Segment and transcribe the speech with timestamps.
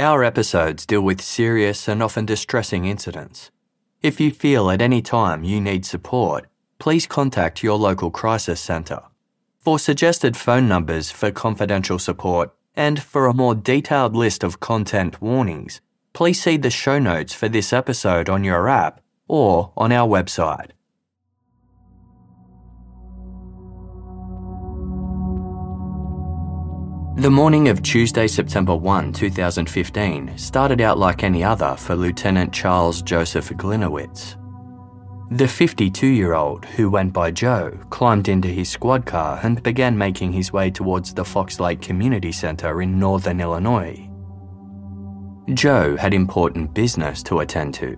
[0.00, 3.50] Our episodes deal with serious and often distressing incidents.
[4.00, 6.46] If you feel at any time you need support,
[6.78, 9.02] please contact your local crisis centre.
[9.58, 15.20] For suggested phone numbers for confidential support and for a more detailed list of content
[15.20, 15.80] warnings,
[16.12, 20.70] please see the show notes for this episode on your app or on our website.
[27.18, 33.02] The morning of Tuesday, September 1, 2015, started out like any other for Lieutenant Charles
[33.02, 34.36] Joseph Gliniewicz.
[35.36, 39.98] The 52 year old, who went by Joe, climbed into his squad car and began
[39.98, 44.08] making his way towards the Fox Lake Community Center in northern Illinois.
[45.54, 47.96] Joe had important business to attend to.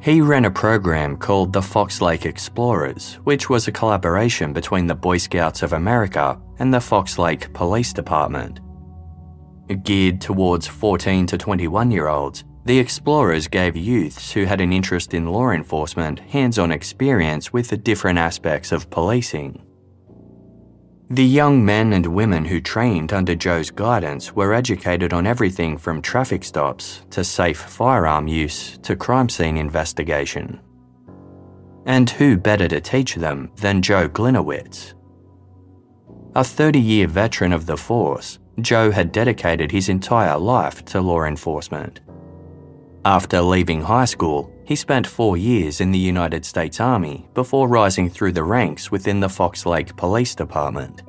[0.00, 4.94] He ran a program called the Fox Lake Explorers, which was a collaboration between the
[4.94, 8.60] Boy Scouts of America and the Fox Lake Police Department.
[9.82, 15.14] Geared towards 14 to 21 year olds, the Explorers gave youths who had an interest
[15.14, 19.60] in law enforcement hands on experience with the different aspects of policing.
[21.10, 26.02] The young men and women who trained under Joe's guidance were educated on everything from
[26.02, 30.60] traffic stops to safe firearm use to crime scene investigation.
[31.86, 34.92] And who better to teach them than Joe Gliniewicz?
[36.34, 41.24] A 30 year veteran of the force, Joe had dedicated his entire life to law
[41.24, 42.00] enforcement.
[43.06, 48.10] After leaving high school, he spent four years in the United States Army before rising
[48.10, 51.04] through the ranks within the Fox Lake Police Department.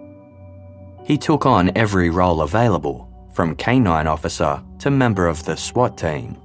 [1.03, 6.37] He took on every role available, from canine officer to member of the SWAT team.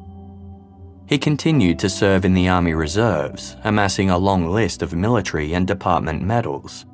[1.07, 5.69] He continued to serve in the Army Reserves, amassing a long list of military and
[5.69, 6.85] department medals.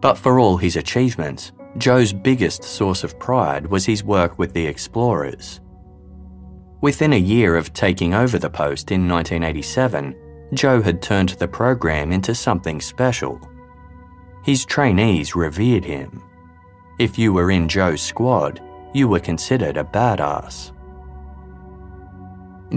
[0.00, 4.66] But for all his achievements, Joe's biggest source of pride was his work with the
[4.66, 5.60] Explorers.
[6.80, 10.16] Within a year of taking over the post in 1987,
[10.54, 13.38] Joe had turned the program into something special.
[14.44, 16.22] His trainees revered him.
[16.98, 18.62] If you were in Joe's squad,
[18.94, 20.72] you were considered a badass.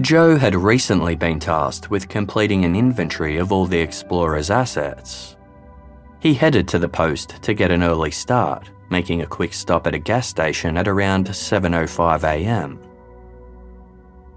[0.01, 5.37] Joe had recently been tasked with completing an inventory of all the Explorer's assets.
[6.19, 9.95] He headed to the post to get an early start, making a quick stop at
[9.95, 12.79] a gas station at around 7:05 a.m.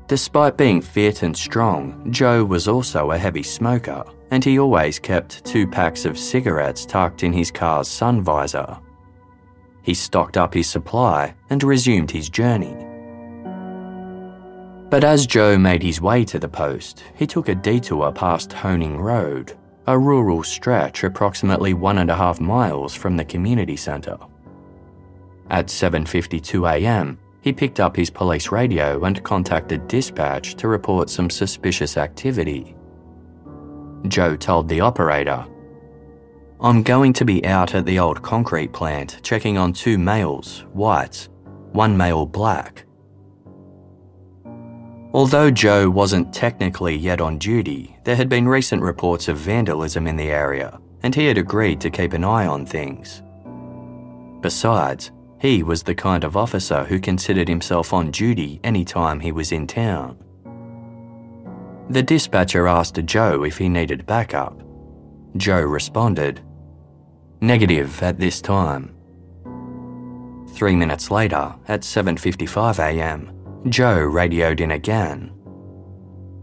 [0.08, 5.44] Despite being fit and strong, Joe was also a heavy smoker, and he always kept
[5.44, 8.78] two packs of cigarettes tucked in his car's sun visor.
[9.82, 12.76] He stocked up his supply and resumed his journey.
[14.90, 18.98] But as Joe made his way to the post, he took a detour past Honing
[18.98, 19.56] Road,
[19.88, 24.18] a rural stretch approximately one and a half miles from the community centre.
[25.50, 31.30] At 7:52 a.m., he picked up his police radio and contacted dispatch to report some
[31.30, 32.74] suspicious activity.
[34.08, 35.46] Joe told the operator,
[36.60, 41.28] I'm going to be out at the old concrete plant checking on two males, whites,
[41.70, 42.84] one male black.
[45.14, 50.16] Although Joe wasn't technically yet on duty, there had been recent reports of vandalism in
[50.16, 53.22] the area, and he had agreed to keep an eye on things.
[54.40, 59.32] Besides, he was the kind of officer who considered himself on duty any time he
[59.32, 60.18] was in town.
[61.90, 64.62] The dispatcher asked Joe if he needed backup.
[65.36, 66.40] Joe responded,
[67.40, 68.94] Negative at this time.
[70.48, 73.30] Three minutes later, at 7.55 am,
[73.68, 75.32] Joe radioed in again.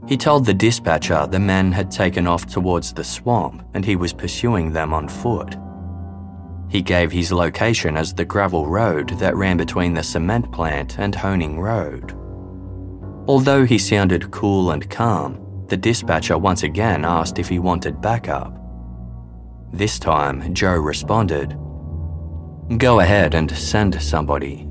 [0.08, 4.14] He told the dispatcher the men had taken off towards the swamp and he was
[4.14, 5.56] pursuing them on foot.
[6.69, 11.13] He gave his location as the gravel road that ran between the cement plant and
[11.13, 12.13] Honing Road.
[13.28, 18.57] Although he sounded cool and calm, the dispatcher once again asked if he wanted backup.
[19.71, 21.57] This time, Joe responded,
[22.77, 24.68] Go ahead and send somebody.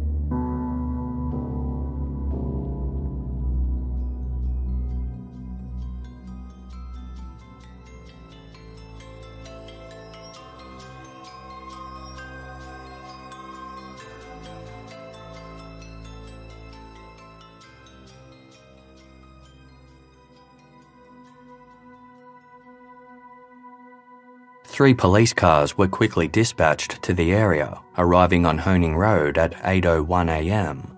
[24.73, 30.31] Three police cars were quickly dispatched to the area, arriving on Honing Road at 8.01
[30.49, 30.97] am.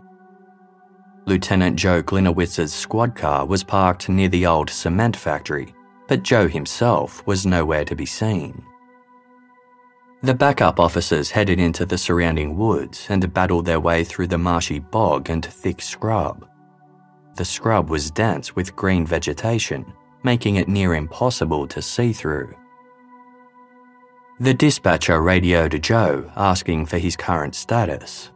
[1.26, 5.74] Lieutenant Joe Gliniewicz's squad car was parked near the old cement factory,
[6.06, 8.64] but Joe himself was nowhere to be seen.
[10.22, 14.78] The backup officers headed into the surrounding woods and battled their way through the marshy
[14.78, 16.48] bog and thick scrub.
[17.34, 19.92] The scrub was dense with green vegetation,
[20.22, 22.54] making it near impossible to see through.
[24.40, 28.32] The dispatcher radioed Joe asking for his current status.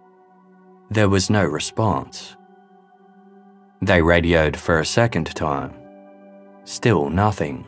[0.91, 2.37] There was no response.
[3.83, 5.75] They radioed for a second time.
[6.63, 7.67] Still nothing.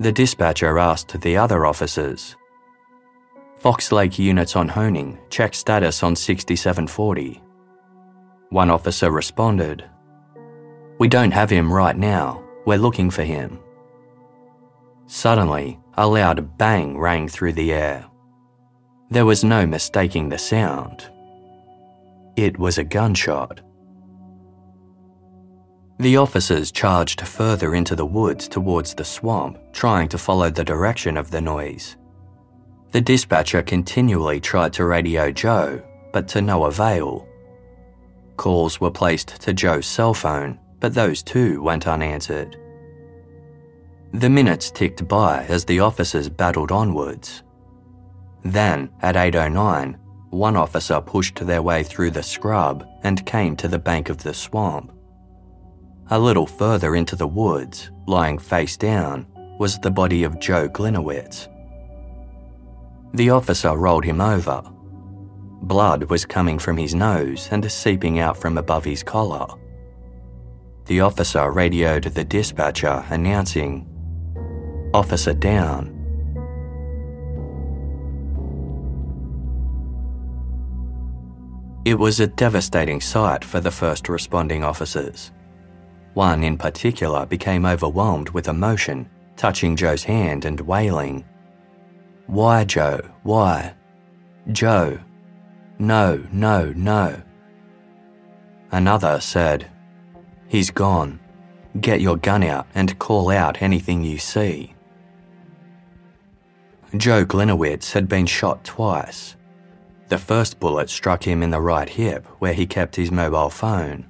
[0.00, 2.36] The dispatcher asked the other officers.
[3.58, 7.42] Fox Lake units on Honing, check status on 6740.
[8.48, 9.84] One officer responded,
[10.98, 12.42] We don't have him right now.
[12.64, 13.60] We're looking for him.
[15.06, 18.06] Suddenly, a loud bang rang through the air.
[19.10, 21.08] There was no mistaking the sound.
[22.36, 23.60] It was a gunshot.
[25.98, 31.16] The officers charged further into the woods towards the swamp, trying to follow the direction
[31.16, 31.96] of the noise.
[32.92, 37.28] The dispatcher continually tried to radio Joe, but to no avail.
[38.36, 42.56] Calls were placed to Joe's cell phone, but those too went unanswered.
[44.12, 47.42] The minutes ticked by as the officers battled onwards.
[48.44, 49.96] Then, at 8.09,
[50.28, 54.34] one officer pushed their way through the scrub and came to the bank of the
[54.34, 54.92] swamp.
[56.10, 59.26] A little further into the woods, lying face down,
[59.58, 61.48] was the body of Joe Gliniewicz.
[63.14, 64.62] The officer rolled him over.
[65.62, 69.46] Blood was coming from his nose and seeping out from above his collar.
[70.86, 73.86] The officer radioed the dispatcher announcing,
[74.94, 75.98] Officer down.
[81.84, 85.32] It was a devastating sight for the first responding officers.
[86.14, 91.24] One in particular became overwhelmed with emotion, touching Joe's hand and wailing.
[92.26, 93.00] Why, Joe?
[93.22, 93.74] Why?
[94.52, 94.98] Joe.
[95.78, 97.20] No, no, no.
[98.70, 99.68] Another said,
[100.48, 101.18] He's gone.
[101.80, 104.74] Get your gun out and call out anything you see.
[106.96, 109.36] Joe Gliniewicz had been shot twice.
[110.08, 114.06] The first bullet struck him in the right hip where he kept his mobile phone.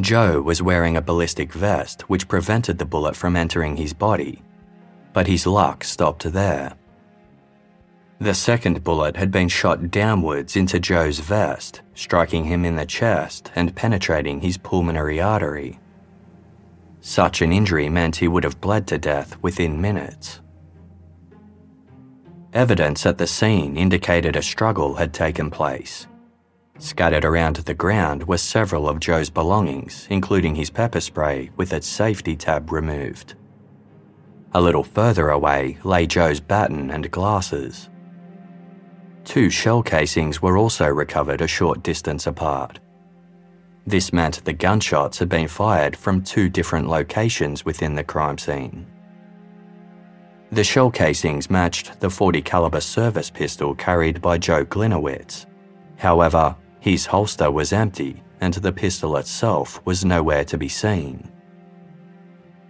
[0.00, 4.42] Joe was wearing a ballistic vest which prevented the bullet from entering his body,
[5.12, 6.72] but his luck stopped there.
[8.18, 13.50] The second bullet had been shot downwards into Joe's vest, striking him in the chest
[13.54, 15.80] and penetrating his pulmonary artery.
[17.00, 20.41] Such an injury meant he would have bled to death within minutes.
[22.52, 26.06] Evidence at the scene indicated a struggle had taken place.
[26.78, 31.86] Scattered around the ground were several of Joe's belongings, including his pepper spray with its
[31.86, 33.34] safety tab removed.
[34.52, 37.88] A little further away lay Joe's baton and glasses.
[39.24, 42.80] Two shell casings were also recovered a short distance apart.
[43.86, 48.86] This meant the gunshots had been fired from two different locations within the crime scene.
[50.52, 55.46] The shell casings matched the 40 caliber service pistol carried by Joe Gliniewicz.
[55.96, 61.32] However, his holster was empty and the pistol itself was nowhere to be seen.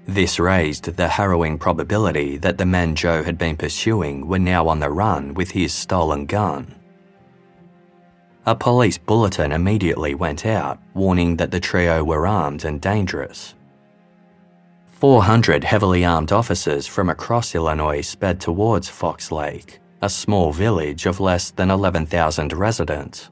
[0.06, 4.78] This raised the harrowing probability that the men Joe had been pursuing were now on
[4.78, 6.72] the run with his stolen gun.
[8.46, 13.54] A police bulletin immediately went out, warning that the trio were armed and dangerous.
[15.02, 21.18] 400 heavily armed officers from across Illinois sped towards Fox Lake, a small village of
[21.18, 23.28] less than 11,000 residents.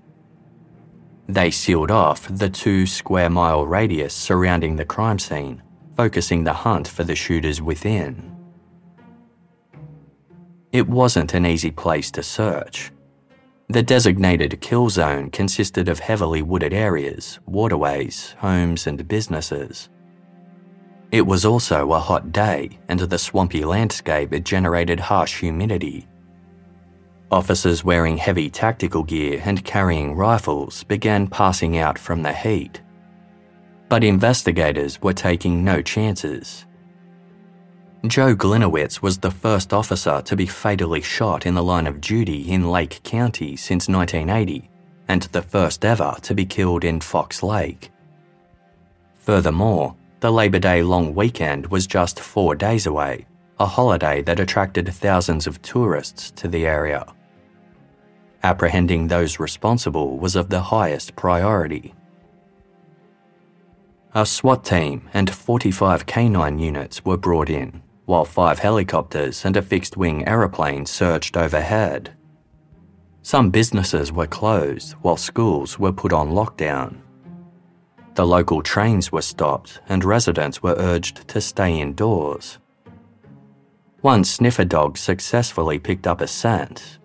[1.29, 5.63] They sealed off the two square mile radius surrounding the crime scene,
[5.97, 8.37] focusing the hunt for the shooters within.
[10.73, 12.91] It wasn't an easy place to search.
[13.69, 19.89] The designated kill zone consisted of heavily wooded areas, waterways, homes, and businesses.
[21.13, 26.07] It was also a hot day, and the swampy landscape generated harsh humidity,
[27.31, 32.81] Officers wearing heavy tactical gear and carrying rifles began passing out from the heat.
[33.89, 36.67] But investigators were taking no chances.
[38.05, 42.51] Joe Gliniewicz was the first officer to be fatally shot in the line of duty
[42.51, 44.69] in Lake County since 1980,
[45.07, 47.93] and the first ever to be killed in Fox Lake.
[49.21, 53.27] Furthermore, the Labor Day long weekend was just four days away,
[53.59, 57.07] a holiday that attracted thousands of tourists to the area.
[58.43, 61.95] Apprehending those responsible was of the highest priority.
[64.15, 69.63] A SWAT team and 45 canine units were brought in, while five helicopters and a
[69.63, 72.15] fixed wing aeroplane searched overhead.
[73.23, 76.97] Some businesses were closed while schools were put on lockdown.
[78.21, 82.59] The local trains were stopped and residents were urged to stay indoors.
[84.03, 86.99] One sniffer dog successfully picked up a scent.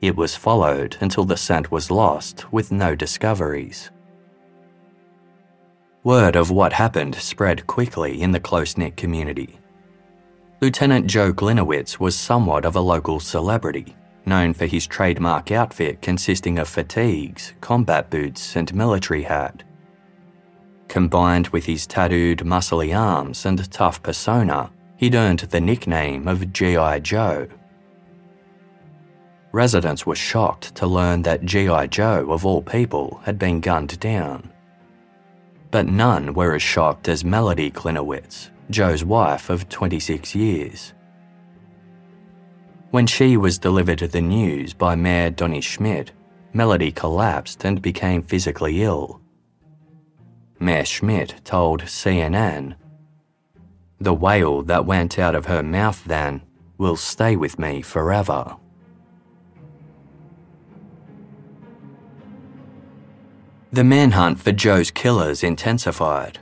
[0.00, 3.92] It was followed until the scent was lost with no discoveries.
[6.02, 9.60] Word of what happened spread quickly in the close knit community.
[10.60, 13.94] Lieutenant Joe Gliniewicz was somewhat of a local celebrity,
[14.26, 19.62] known for his trademark outfit consisting of fatigues, combat boots, and military hat.
[20.92, 26.98] Combined with his tattooed, muscly arms and tough persona, he'd earned the nickname of G.I.
[26.98, 27.48] Joe.
[29.52, 31.86] Residents were shocked to learn that G.I.
[31.86, 34.52] Joe, of all people, had been gunned down.
[35.70, 40.92] But none were as shocked as Melody Gliniewicz, Joe's wife of 26 years.
[42.90, 46.10] When she was delivered the news by Mayor Donny Schmit,
[46.52, 49.21] Melody collapsed and became physically ill.
[50.62, 52.76] Mayor Schmit told CNN,
[54.00, 56.42] The wail that went out of her mouth then
[56.78, 58.56] will stay with me forever.
[63.72, 66.38] The manhunt for Joe's killers intensified.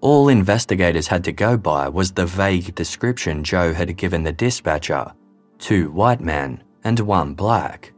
[0.00, 5.12] All investigators had to go by was the vague description Joe had given the dispatcher
[5.58, 7.92] two white men and one black.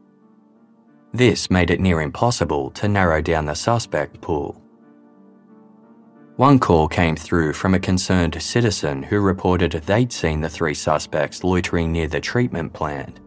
[1.15, 4.62] This made it near impossible to narrow down the suspect pool.
[6.37, 11.45] One call came through from a concerned citizen who reported they'd seen the three suspects
[11.45, 13.21] loitering near the treatment plant.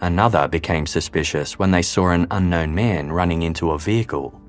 [0.00, 4.40] Another became suspicious when they saw an unknown man running into a vehicle.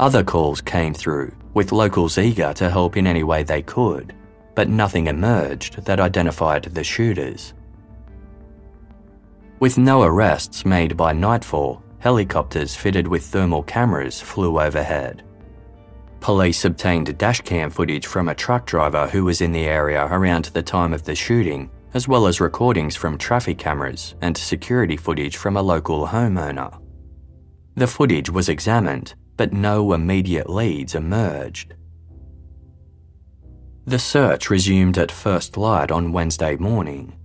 [0.00, 4.14] Other calls came through, with locals eager to help in any way they could,
[4.56, 7.54] but nothing emerged that identified the shooters.
[9.60, 15.22] With no arrests made by nightfall, helicopters fitted with thermal cameras flew overhead.
[16.20, 20.62] Police obtained dashcam footage from a truck driver who was in the area around the
[20.62, 25.56] time of the shooting, as well as recordings from traffic cameras and security footage from
[25.56, 26.80] a local homeowner.
[27.76, 31.74] The footage was examined, but no immediate leads emerged.
[33.86, 37.16] The search resumed at first light on Wednesday morning.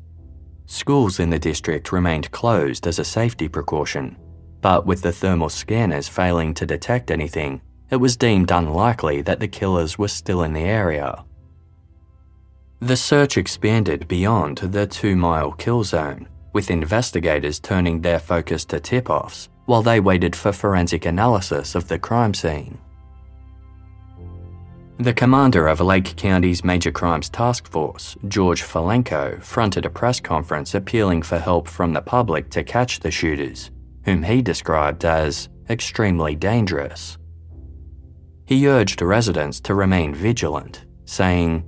[0.65, 4.15] Schools in the district remained closed as a safety precaution,
[4.62, 7.59] but with the thermal scanners failing to detect anything,
[7.93, 11.23] it was deemed unlikely that the killers were still in the area.
[12.79, 18.79] The search expanded beyond the two mile kill zone, with investigators turning their focus to
[18.79, 22.79] tip offs while they waited for forensic analysis of the crime scene.
[24.97, 30.73] The commander of Lake County's Major Crimes Task Force, George Filenko, fronted a press conference
[30.73, 33.69] appealing for help from the public to catch the shooters,
[34.05, 37.19] whom he described as extremely dangerous.
[38.53, 41.63] He urged residents to remain vigilant, saying,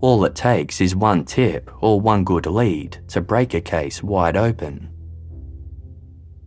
[0.00, 4.36] All it takes is one tip or one good lead to break a case wide
[4.36, 4.88] open.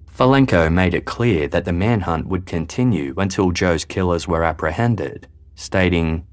[0.09, 6.25] Filenko made it clear that the manhunt would continue until Joe's killers were apprehended, stating,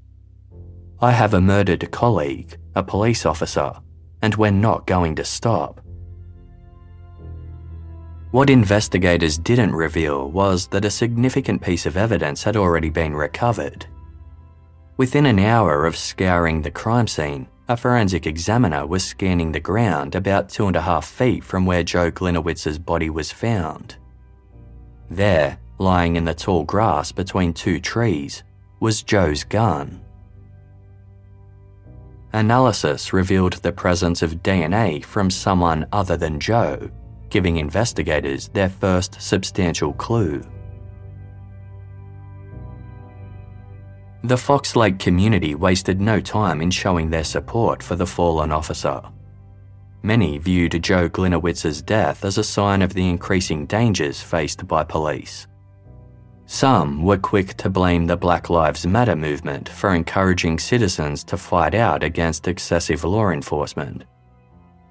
[1.01, 3.73] I have a murdered colleague, a police officer,
[4.21, 5.81] and we're not going to stop.
[8.37, 13.87] What investigators didn't reveal was that a significant piece of evidence had already been recovered.
[14.95, 20.13] Within an hour of scouring the crime scene, a forensic examiner was scanning the ground
[20.13, 23.95] about two and a half feet from where Joe Gliniewicz's body was found.
[25.09, 28.43] There, lying in the tall grass between two trees,
[28.79, 29.99] was Joe's gun.
[32.33, 36.91] Analysis revealed the presence of DNA from someone other than Joe,
[37.29, 40.43] giving investigators their first substantial clue.
[44.23, 49.01] The Fox Lake community wasted no time in showing their support for the fallen officer.
[50.03, 55.47] Many viewed Joe Gliniewicz's death as a sign of the increasing dangers faced by police.
[56.45, 61.75] Some were quick to blame the Black Lives Matter movement for encouraging citizens to fight
[61.75, 64.05] out against excessive law enforcement.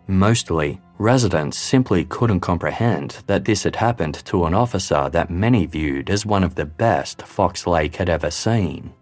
[0.09, 6.11] Mostly, residents simply couldn't comprehend that this had happened to an officer that many viewed
[6.11, 8.93] as one of the best Fox Lake had ever seen.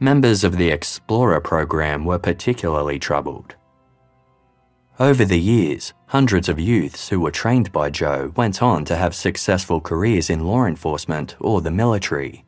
[0.00, 3.54] Members of the Explorer program were particularly troubled.
[4.98, 9.14] Over the years, hundreds of youths who were trained by Joe went on to have
[9.14, 12.44] successful careers in law enforcement or the military.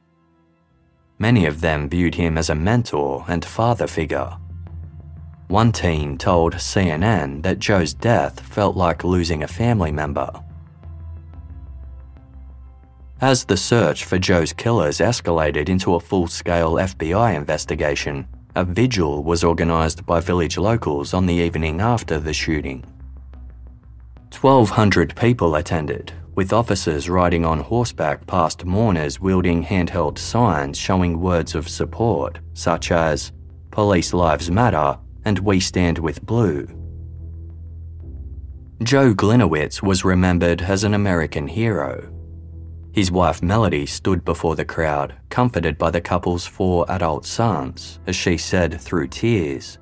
[1.19, 4.37] Many of them viewed him as a mentor and father figure.
[5.49, 10.31] One teen told CNN that Joe's death felt like losing a family member.
[13.21, 19.23] As the search for Joe's killers escalated into a full scale FBI investigation, a vigil
[19.23, 22.85] was organised by village locals on the evening after the shooting.
[24.41, 31.55] 1,200 people attended, with officers riding on horseback past mourners wielding handheld signs showing words
[31.55, 33.33] of support, such as
[33.71, 36.67] Police Lives Matter and We Stand with Blue.
[38.83, 42.11] Joe Gliniewicz was remembered as an American hero.
[42.93, 48.15] His wife Melody stood before the crowd, comforted by the couple's four adult sons, as
[48.15, 49.79] she said through tears.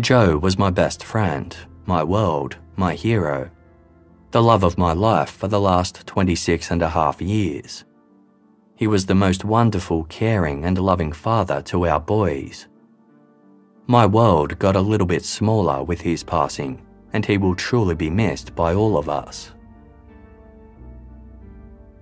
[0.00, 3.50] Joe was my best friend, my world, my hero
[4.30, 7.84] the love of my life for the last 26 and a half years.
[8.76, 12.67] He was the most wonderful, caring, and loving father to our boys.
[13.90, 18.10] My world got a little bit smaller with his passing, and he will truly be
[18.10, 19.52] missed by all of us.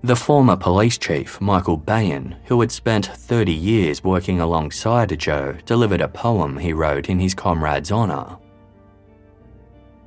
[0.03, 6.01] The former police chief, Michael Behan, who had spent 30 years working alongside Joe, delivered
[6.01, 8.37] a poem he wrote in his comrade's honour.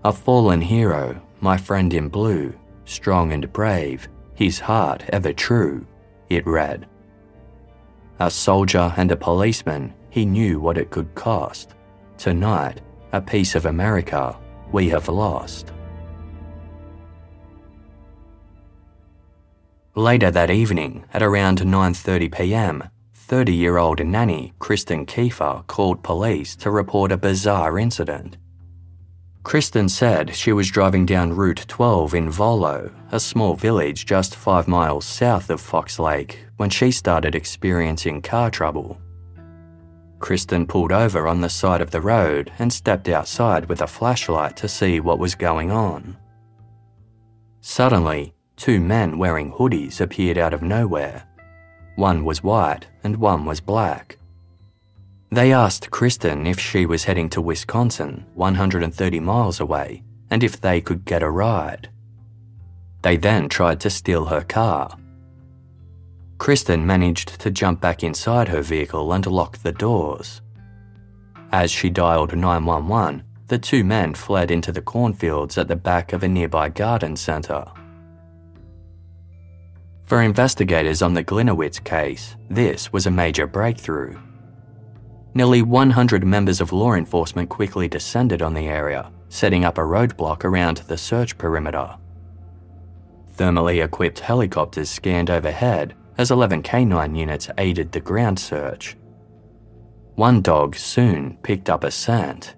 [0.04, 2.54] A fallen hero my friend in blue,
[2.86, 5.86] strong and brave, his heart ever true,
[6.30, 6.88] it read.
[8.20, 11.76] A soldier and a policeman, he knew what it could cost.
[12.18, 14.38] Tonight, a piece of America
[14.72, 15.72] we have lost.
[19.96, 22.84] Later that evening, at around 9:30 p.m.,
[23.28, 28.38] 30-year-old nanny Kristen Kiefer called police to report a bizarre incident.
[29.44, 34.68] Kristen said she was driving down Route 12 in Volo, a small village just five
[34.68, 39.00] miles south of Fox Lake, when she started experiencing car trouble.
[40.20, 44.56] Kristen pulled over on the side of the road and stepped outside with a flashlight
[44.58, 46.18] to see what was going on.
[47.62, 51.24] Suddenly, two men wearing hoodies appeared out of nowhere.
[51.96, 54.18] One was white and one was black.
[55.32, 60.82] They asked Kristen if she was heading to Wisconsin, 130 miles away, and if they
[60.82, 61.90] could get a ride.
[63.02, 64.98] They then tried to steal her car.
[66.40, 70.42] Kristen managed to jump back inside her vehicle and lock the doors.
[71.52, 76.24] As she dialed 911, the two men fled into the cornfields at the back of
[76.24, 77.66] a nearby garden centre.
[80.04, 84.18] For investigators on the Gliniewicz case, this was a major breakthrough.
[85.34, 90.46] Nearly 100 members of law enforcement quickly descended on the area, setting up a roadblock
[90.46, 91.96] around the search perimeter.
[93.36, 98.96] Thermally equipped helicopters scanned overhead as 11 canine units aided the ground search.
[100.14, 102.56] One dog soon picked up a scent.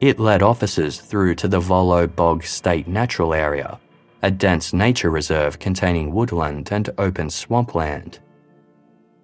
[0.00, 3.78] It led officers through to the Volo Bog State Natural Area,
[4.22, 8.20] a dense nature reserve containing woodland and open swampland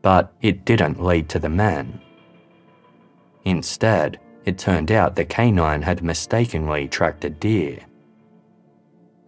[0.05, 1.99] but it didn't lead to the man.
[3.47, 7.79] Instead, it turned out the canine had mistakenly tracked a deer.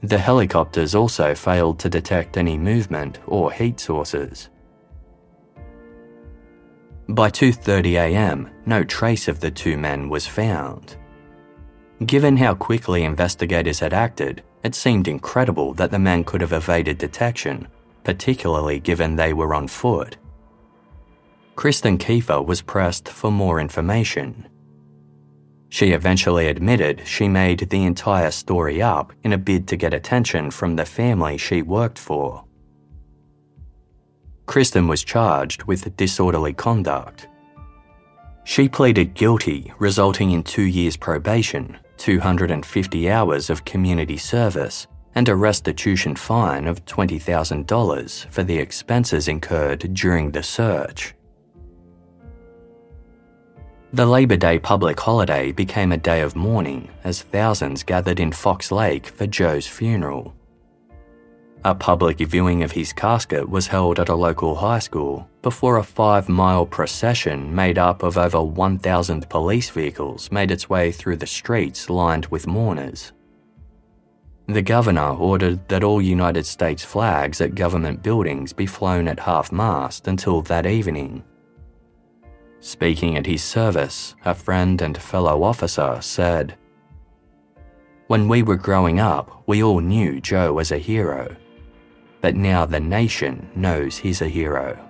[0.06, 4.50] The helicopters also failed to detect any movement or heat sources.
[7.08, 10.96] By 2:30 a.m., no trace of the two men was found.
[12.04, 16.98] Given how quickly investigators had acted, it seemed incredible that the men could have evaded
[16.98, 17.66] detection,
[18.04, 20.18] particularly given they were on foot.
[21.56, 24.46] Kristen Kiefer was pressed for more information.
[25.76, 30.50] She eventually admitted she made the entire story up in a bid to get attention
[30.50, 32.46] from the family she worked for.
[34.46, 37.28] Kristen was charged with disorderly conduct.
[38.44, 45.36] She pleaded guilty, resulting in two years probation, 250 hours of community service, and a
[45.36, 51.14] restitution fine of $20,000 for the expenses incurred during the search.
[53.92, 58.72] The Labor Day public holiday became a day of mourning as thousands gathered in Fox
[58.72, 60.34] Lake for Joe's funeral.
[61.64, 65.84] A public viewing of his casket was held at a local high school before a
[65.84, 71.26] five mile procession made up of over 1,000 police vehicles made its way through the
[71.26, 73.12] streets lined with mourners.
[74.48, 79.52] The governor ordered that all United States flags at government buildings be flown at half
[79.52, 81.22] mast until that evening
[82.60, 86.56] Speaking at his service, a friend and fellow officer said,
[88.06, 91.36] When we were growing up, we all knew Joe as a hero,
[92.20, 94.82] but now the nation knows he's a hero.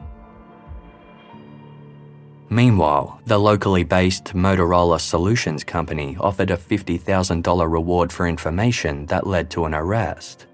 [2.48, 9.50] Meanwhile, the locally based Motorola Solutions Company offered a $50,000 reward for information that led
[9.50, 10.46] to an arrest.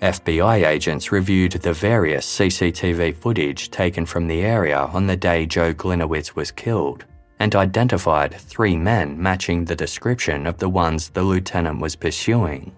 [0.00, 5.72] FBI agents reviewed the various CCTV footage taken from the area on the day Joe
[5.72, 7.04] Gliniewicz was killed
[7.38, 12.74] and identified three men matching the description of the ones the lieutenant was pursuing.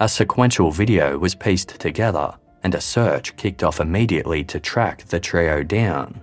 [0.00, 5.20] A sequential video was pieced together and a search kicked off immediately to track the
[5.20, 6.20] trio down.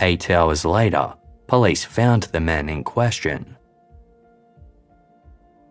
[0.00, 1.14] Eight hours later,
[1.46, 3.56] police found the men in question.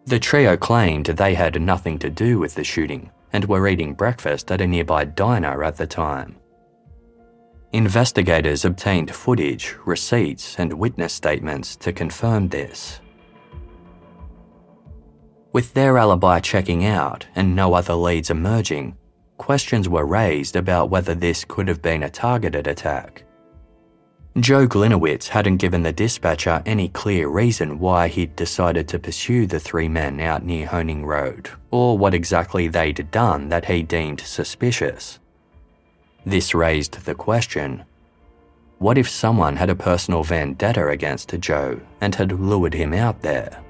[0.05, 4.51] The trio claimed they had nothing to do with the shooting and were eating breakfast
[4.51, 6.37] at a nearby diner at the time.
[7.73, 12.99] Investigators obtained footage, receipts, and witness statements to confirm this.
[15.53, 18.97] With their alibi checking out and no other leads emerging,
[19.37, 23.23] questions were raised about whether this could have been a targeted attack.
[24.39, 29.59] Joe Gliniewicz hadn't given the dispatcher any clear reason why he'd decided to pursue the
[29.59, 35.19] three men out near Honing Road, or what exactly they'd done that he deemed suspicious.
[36.25, 37.83] This raised the question
[38.77, 43.61] what if someone had a personal vendetta against Joe and had lured him out there?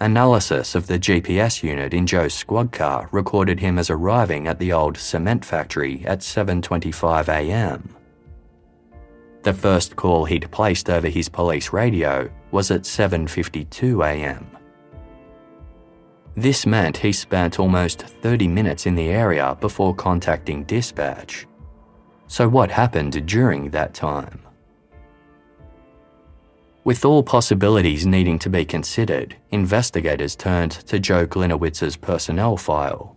[0.00, 4.70] Analysis of the GPS unit in Joe's squad car recorded him as arriving at the
[4.70, 7.96] old cement factory at 7:25 a.m.
[9.42, 14.46] The first call he'd placed over his police radio was at 7:52 a.m.
[16.34, 21.46] This meant he spent almost 30 minutes in the area before contacting dispatch.
[22.26, 24.45] So what happened during that time?
[26.86, 33.16] With all possibilities needing to be considered, investigators turned to Joe Gliniewicz's personnel file.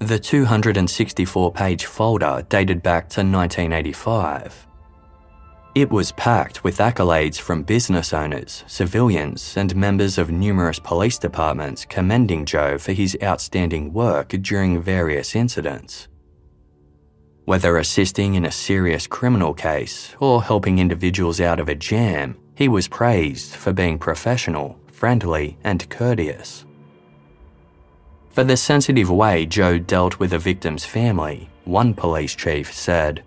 [0.00, 4.66] The 264 page folder dated back to 1985.
[5.76, 11.84] It was packed with accolades from business owners, civilians, and members of numerous police departments
[11.84, 16.08] commending Joe for his outstanding work during various incidents.
[17.44, 22.68] Whether assisting in a serious criminal case or helping individuals out of a jam, he
[22.68, 26.64] was praised for being professional, friendly, and courteous.
[28.30, 33.24] For the sensitive way Joe dealt with a victim's family, one police chief said,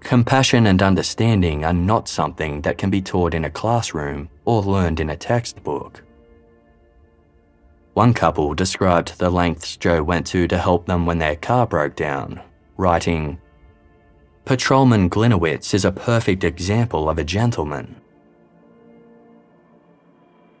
[0.00, 5.00] Compassion and understanding are not something that can be taught in a classroom or learned
[5.00, 6.02] in a textbook.
[7.94, 11.96] One couple described the lengths Joe went to to help them when their car broke
[11.96, 12.40] down,
[12.78, 13.38] writing,
[14.44, 18.00] Patrolman Gliniewicz is a perfect example of a gentleman.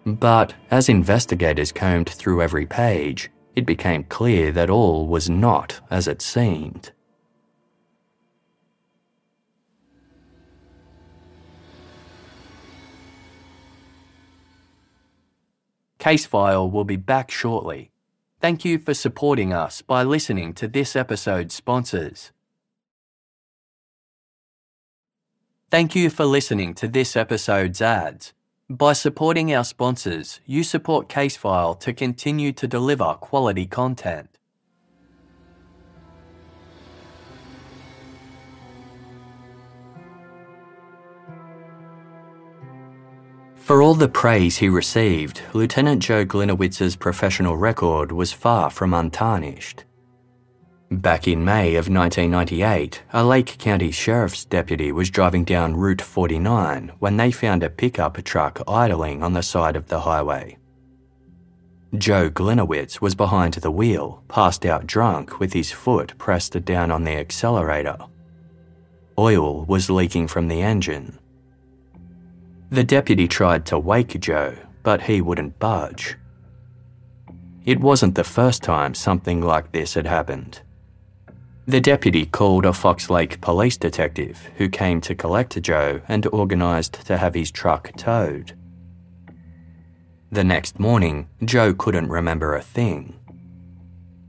[0.04, 6.06] But as investigators combed through every page, it became clear that all was not as
[6.06, 6.92] it seemed.
[15.98, 17.90] Casefile will be back shortly
[18.40, 22.30] Thank you for supporting us by listening to this episode's sponsors.
[25.72, 28.32] Thank you for listening to this episode's ads.
[28.70, 34.37] By supporting our sponsors, you support Casefile to continue to deliver quality content.
[43.68, 49.84] For all the praise he received, Lieutenant Joe Gliniewicz's professional record was far from untarnished.
[50.90, 56.92] Back in May of 1998, a Lake County Sheriff's deputy was driving down Route 49
[56.98, 60.56] when they found a pickup truck idling on the side of the highway.
[61.94, 67.04] Joe Gliniewicz was behind the wheel, passed out drunk with his foot pressed down on
[67.04, 67.98] the accelerator.
[69.18, 71.18] Oil was leaking from the engine,
[72.70, 76.16] the deputy tried to wake Joe, but he wouldn't budge.
[77.64, 80.60] It wasn't the first time something like this had happened.
[81.66, 87.06] The deputy called a Fox Lake police detective who came to collect Joe and organised
[87.06, 88.56] to have his truck towed.
[90.30, 93.18] The next morning, Joe couldn't remember a thing.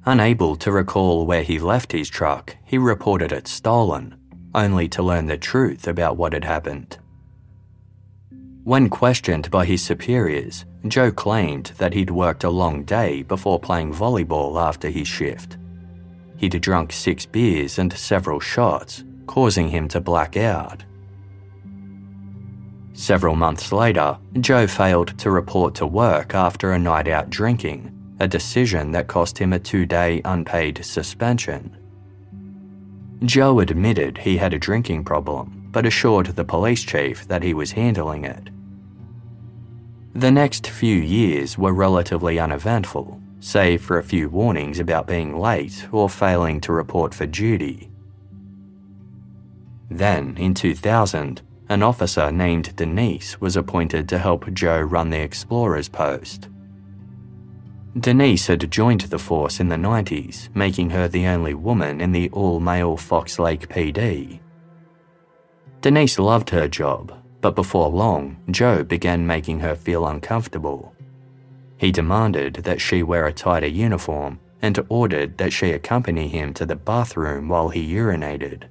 [0.06, 4.16] Unable to recall where he left his truck, he reported it stolen,
[4.56, 6.98] only to learn the truth about what had happened.
[8.64, 13.94] When questioned by his superiors, Joe claimed that he'd worked a long day before playing
[13.94, 15.58] volleyball after his shift.
[16.38, 20.84] He'd drunk six beers and several shots, causing him to black out.
[22.94, 28.28] Several months later, Joe failed to report to work after a night out drinking, a
[28.28, 31.76] decision that cost him a two day unpaid suspension.
[33.24, 37.72] Joe admitted he had a drinking problem, but assured the police chief that he was
[37.72, 38.50] handling it.
[40.14, 45.88] The next few years were relatively uneventful, save for a few warnings about being late
[45.92, 47.90] or failing to report for duty.
[49.90, 55.88] Then, in 2000, an officer named Denise was appointed to help Joe run the explorer's
[55.88, 56.50] post.
[58.00, 62.30] Denise had joined the force in the 90s, making her the only woman in the
[62.32, 64.40] all male Fox Lake PD.
[65.82, 70.94] Denise loved her job, but before long, Joe began making her feel uncomfortable.
[71.78, 76.66] He demanded that she wear a tighter uniform and ordered that she accompany him to
[76.66, 78.64] the bathroom while he urinated.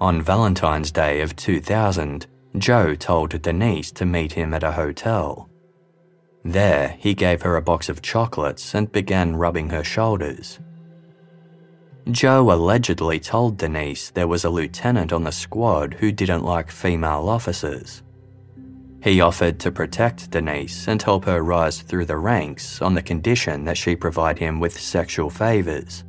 [0.00, 5.48] On Valentine's Day of 2000, Joe told Denise to meet him at a hotel.
[6.44, 10.58] There, he gave her a box of chocolates and began rubbing her shoulders.
[12.10, 17.28] Joe allegedly told Denise there was a lieutenant on the squad who didn't like female
[17.28, 18.02] officers.
[19.02, 23.64] He offered to protect Denise and help her rise through the ranks on the condition
[23.64, 26.04] that she provide him with sexual favours.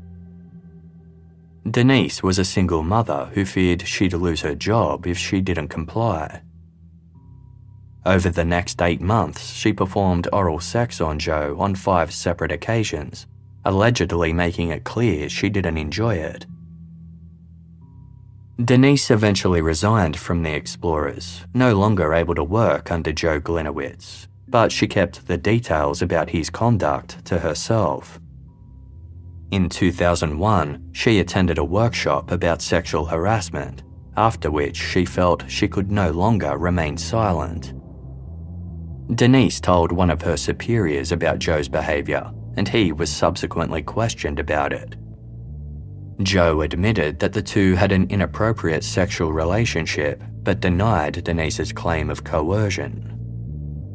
[1.69, 6.41] Denise was a single mother who feared she'd lose her job if she didn't comply.
[8.05, 13.27] Over the next eight months, she performed oral sex on Joe on five separate occasions,
[13.65, 16.45] allegedly making it clear she didn't enjoy it.
[18.63, 24.71] Denise eventually resigned from the Explorers, no longer able to work under Joe Gliniewicz, but
[24.71, 28.19] she kept the details about his conduct to herself.
[29.51, 33.83] In 2001, she attended a workshop about sexual harassment,
[34.17, 37.73] after which she felt she could no longer remain silent.
[39.15, 44.73] Denise told one of her superiors about Joe's behaviour, and he was subsequently questioned about
[44.73, 44.97] it.
[46.21, 52.25] Joe admitted that the two had an inappropriate sexual relationship, but denied Denise's claim of
[52.25, 53.15] coercion.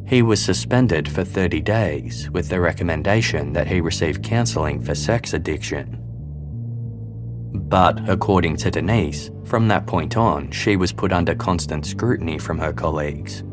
[0.09, 5.35] He was suspended for 30 days with the recommendation that he receive counselling for sex
[5.35, 5.99] addiction.
[7.69, 12.59] But according to Denise, from that point on, she was put under constant scrutiny from
[12.59, 13.45] her colleagues.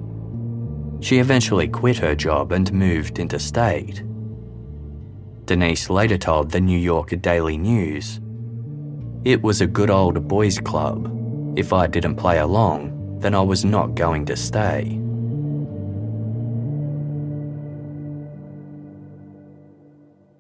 [1.02, 4.04] She eventually quit her job and moved interstate.
[5.52, 8.22] Denise later told the New York Daily News
[9.26, 11.12] It was a good old boys' club.
[11.58, 14.84] If I didn't play along, then I was not going to stay.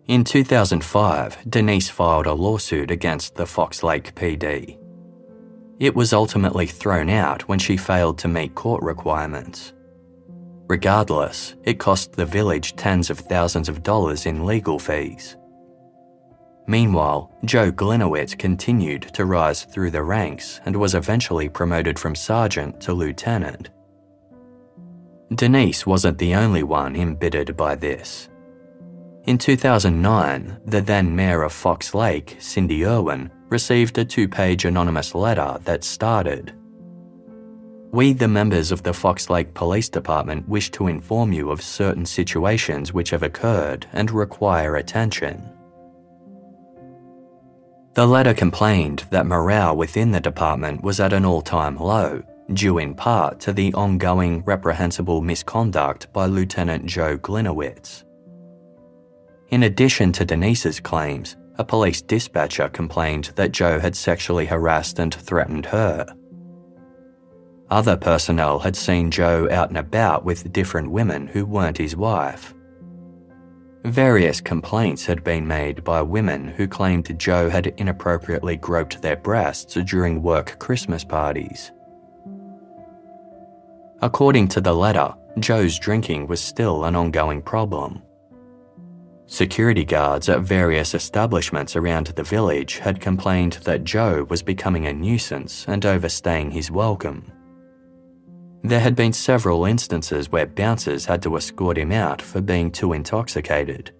[0.08, 4.78] In 2005, Denise filed a lawsuit against the Fox Lake PD.
[5.78, 9.74] It was ultimately thrown out when she failed to meet court requirements.
[10.71, 15.36] Regardless, it cost the village tens of thousands of dollars in legal fees.
[16.65, 22.79] Meanwhile, Joe Gliniewicz continued to rise through the ranks and was eventually promoted from sergeant
[22.84, 23.69] to lieutenant.
[25.36, 28.29] Denise wasn't the only one embittered by this.
[29.25, 35.13] In 2009, the then mayor of Fox Lake, Cindy Irwin, received a two page anonymous
[35.13, 36.53] letter that started
[37.93, 42.06] We, the members of the Fox Lake Police Department, wish to inform you of certain
[42.06, 45.49] situations which have occurred and require attention.
[47.93, 52.23] The letter complained that morale within the department was at an all time low,
[52.54, 58.06] due in part to the ongoing reprehensible misconduct by Lieutenant Joe Gliniewicz.
[59.49, 65.13] In addition to Denise's claims, a police dispatcher complained that Joe had sexually harassed and
[65.13, 66.06] threatened her.
[67.71, 72.53] Other personnel had seen Joe out and about with different women who weren't his wife.
[73.86, 79.73] Various complaints had been made by women who claimed Joe had inappropriately groped their breasts
[79.73, 81.71] during work Christmas parties.
[84.01, 88.01] According to the letter, Joe's drinking was still an ongoing problem.
[89.27, 94.93] Security guards at various establishments around the village had complained that Joe was becoming a
[94.93, 97.31] nuisance and overstaying his welcome.
[98.63, 102.93] There had been several instances where bouncers had to escort him out for being too
[102.93, 103.91] intoxicated.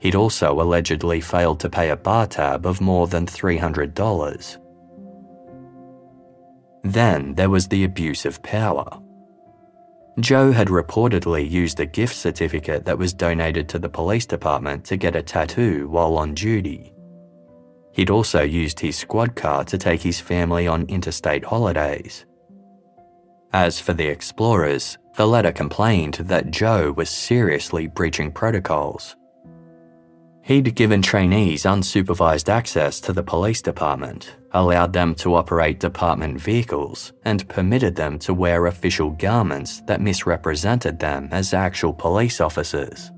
[0.00, 4.58] He'd also allegedly failed to pay a bar tab of more than $300.
[6.84, 9.00] Then there was the abuse of power.
[10.20, 14.98] Joe had reportedly used a gift certificate that was donated to the police department to
[14.98, 16.92] get a tattoo while on duty.
[17.92, 22.26] He'd also used his squad car to take his family on interstate holidays.
[23.52, 29.14] As for the explorers, the letter complained that Joe was seriously breaching protocols.
[30.40, 37.12] He'd given trainees unsupervised access to the police department, allowed them to operate department vehicles,
[37.24, 43.12] and permitted them to wear official garments that misrepresented them as actual police officers.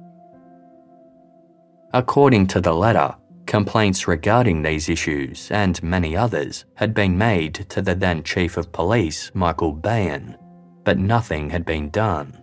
[1.94, 3.14] According to the letter,
[3.46, 8.72] complaints regarding these issues and many others had been made to the then Chief of
[8.72, 10.36] Police, Michael Behan,
[10.84, 12.38] but nothing had been done.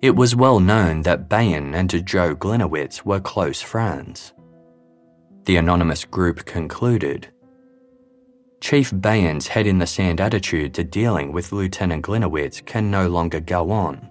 [0.00, 4.32] It was well known that Behan and Joe Gliniewicz were close friends.
[5.44, 7.28] The anonymous group concluded
[8.60, 13.40] Chief Behan's head in the sand attitude to dealing with Lieutenant Gliniewicz can no longer
[13.40, 14.08] go on.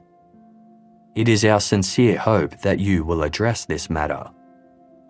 [1.16, 4.30] It is our sincere hope that you will address this matter.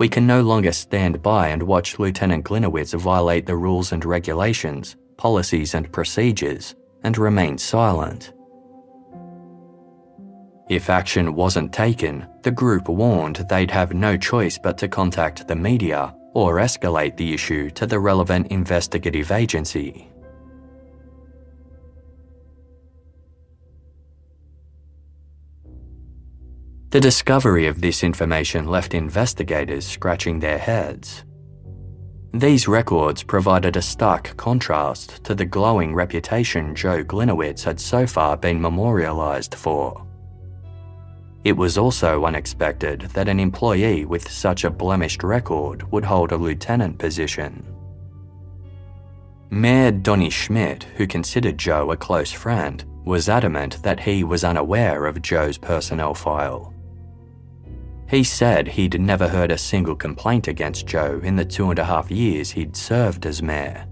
[0.01, 4.95] We can no longer stand by and watch Lieutenant Gliniewicz violate the rules and regulations,
[5.15, 8.33] policies and procedures, and remain silent.
[10.69, 15.55] If action wasn't taken, the group warned they'd have no choice but to contact the
[15.55, 20.10] media or escalate the issue to the relevant investigative agency.
[26.91, 31.23] The discovery of this information left investigators scratching their heads.
[32.33, 38.35] These records provided a stark contrast to the glowing reputation Joe Gliniewicz had so far
[38.35, 40.05] been memorialised for.
[41.45, 46.37] It was also unexpected that an employee with such a blemished record would hold a
[46.37, 47.65] lieutenant position.
[49.49, 55.05] Mayor Donny Schmit, who considered Joe a close friend, was adamant that he was unaware
[55.05, 56.70] of Joe's personnel file.
[58.11, 61.85] He said he'd never heard a single complaint against Joe in the two and a
[61.85, 63.87] half years he'd served as mayor.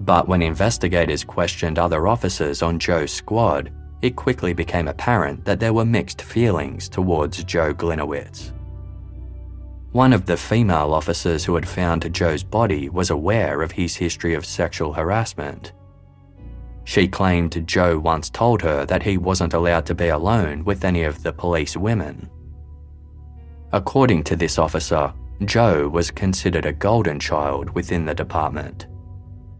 [0.00, 5.72] But when investigators questioned other officers on Joe's squad, it quickly became apparent that there
[5.72, 8.52] were mixed feelings towards Joe Gliniewicz.
[9.92, 14.34] One of the female officers who had found Joe's body was aware of his history
[14.34, 15.72] of sexual harassment.
[16.84, 21.04] She claimed Joe once told her that he wasn't allowed to be alone with any
[21.04, 22.28] of the police women.
[23.74, 25.12] According to this officer,
[25.46, 28.86] Joe was considered a golden child within the department.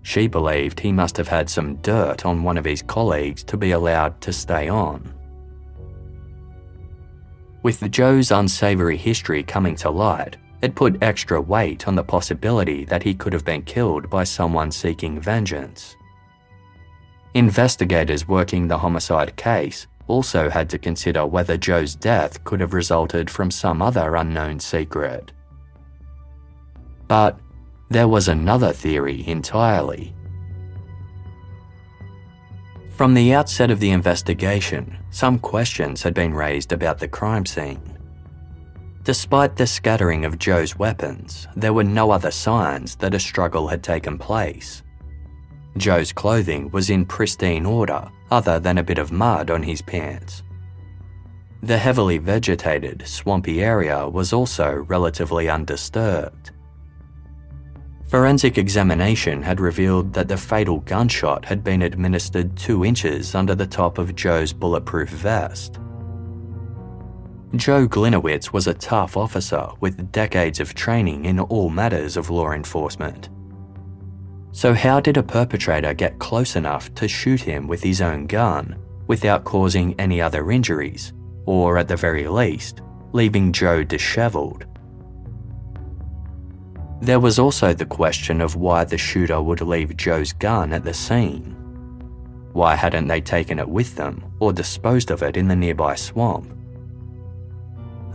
[0.03, 3.73] She believed he must have had some dirt on one of his colleagues to be
[3.73, 5.13] allowed to stay on.
[7.65, 13.03] With Joe's unsavoury history coming to light, it put extra weight on the possibility that
[13.03, 15.97] he could have been killed by someone seeking vengeance.
[17.35, 23.29] Investigators working the homicide case also had to consider whether Joe's death could have resulted
[23.31, 25.33] from some other unknown secret.
[27.09, 27.39] But
[27.91, 30.15] there was another theory entirely.
[32.95, 37.83] From the outset of the investigation, some questions had been raised about the crime scene.
[39.03, 43.83] Despite the scattering of Joe's weapons, there were no other signs that a struggle had
[43.83, 44.84] taken place.
[45.77, 50.43] Joe's clothing was in pristine order, other than a bit of mud on his pants.
[51.63, 56.53] The heavily vegetated, swampy area was also relatively undisturbed.
[58.09, 63.67] Forensic examination had revealed that the fatal gunshot had been administered two inches under the
[63.67, 65.81] top of Joe's bulletproof vest.
[67.57, 72.53] Joe Gliniewicz was a tough officer with decades of training in all matters of law
[72.53, 73.31] enforcement.
[74.55, 78.77] So, how did a perpetrator get close enough to shoot him with his own gun
[79.09, 81.13] without causing any other injuries,
[81.45, 82.81] or at the very least,
[83.13, 84.65] leaving Joe dishevelled?
[87.01, 90.95] There was also the question of why the shooter would leave Joe's gun at the
[90.95, 91.57] scene.
[92.53, 96.57] Why hadn't they taken it with them or disposed of it in the nearby swamp?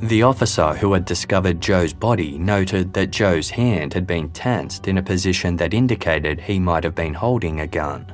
[0.01, 4.97] The officer who had discovered Joe's body noted that Joe's hand had been tensed in
[4.97, 8.06] a position that indicated he might have been holding a gun.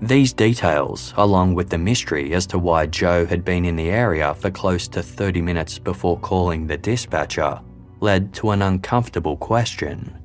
[0.00, 4.34] These details, along with the mystery as to why Joe had been in the area
[4.34, 7.60] for close to 30 minutes before calling the dispatcher,
[8.00, 10.16] led to an uncomfortable question.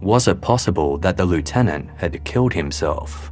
[0.00, 3.30] Was it possible that the lieutenant had killed himself?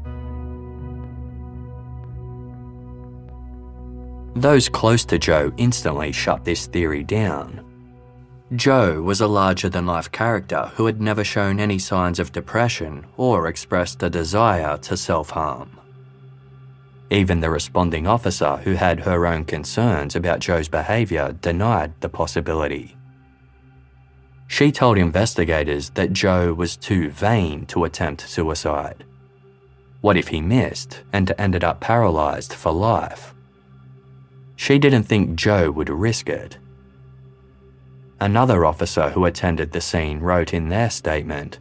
[4.34, 7.64] Those close to Joe instantly shut this theory down.
[8.56, 13.06] Joe was a larger than life character who had never shown any signs of depression
[13.16, 15.78] or expressed a desire to self harm.
[17.10, 22.96] Even the responding officer, who had her own concerns about Joe's behaviour, denied the possibility.
[24.48, 29.04] She told investigators that Joe was too vain to attempt suicide.
[30.00, 33.31] What if he missed and ended up paralysed for life?
[34.62, 36.56] She didn't think Joe would risk it.
[38.20, 41.58] Another officer who attended the scene wrote in their statement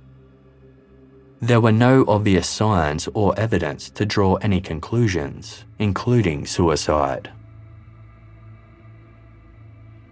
[1.42, 7.32] There were no obvious signs or evidence to draw any conclusions, including suicide.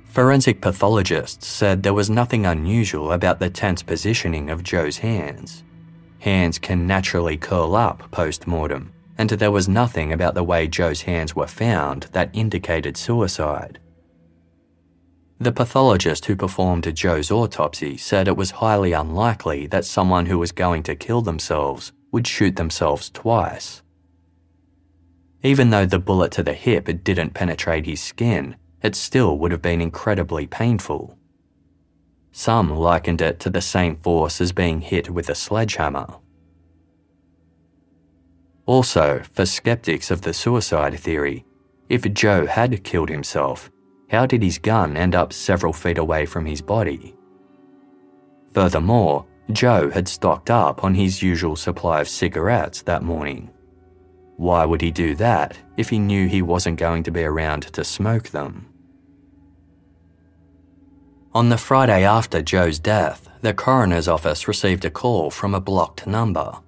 [0.05, 5.63] Forensic pathologists said there was nothing unusual about the tense positioning of Joe's hands.
[6.17, 11.01] Hands can naturally curl up post mortem, and there was nothing about the way Joe's
[11.01, 13.77] hands were found that indicated suicide.
[15.39, 20.53] The pathologist who performed Joe's autopsy said it was highly unlikely that someone who was
[20.53, 23.81] going to kill themselves would shoot themselves twice.
[25.43, 29.61] Even though the bullet to the hip didn't penetrate his skin, it still would have
[29.61, 31.17] been incredibly painful.
[32.31, 36.15] Some likened it to the same force as being hit with a sledgehammer.
[38.69, 41.43] Also, for skeptics of the suicide theory,
[41.89, 43.71] if Joe had killed himself,
[44.11, 47.15] how did his gun end up several feet away from his body?
[48.53, 53.49] Furthermore, Joe had stocked up on his usual supply of cigarettes that morning.
[54.37, 57.83] Why would he do that if he knew he wasn't going to be around to
[57.83, 58.67] smoke them?
[61.33, 66.05] On the Friday after Joe's death, the coroner's office received a call from a blocked
[66.05, 66.59] number.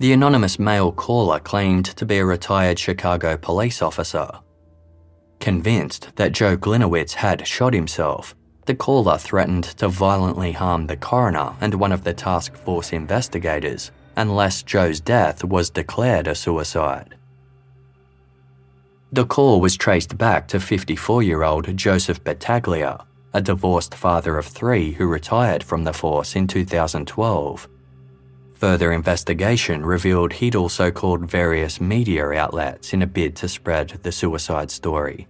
[0.00, 4.30] The anonymous male caller claimed to be a retired Chicago police officer.
[5.40, 8.36] Convinced that Joe Gliniewicz had shot himself,
[8.66, 13.90] the caller threatened to violently harm the coroner and one of the task force investigators
[14.16, 17.16] unless Joe's death was declared a suicide.
[19.10, 24.46] The call was traced back to 54 year old Joseph Battaglia, a divorced father of
[24.46, 27.68] three who retired from the force in 2012
[28.58, 34.10] Further investigation revealed he'd also called various media outlets in a bid to spread the
[34.10, 35.28] suicide story.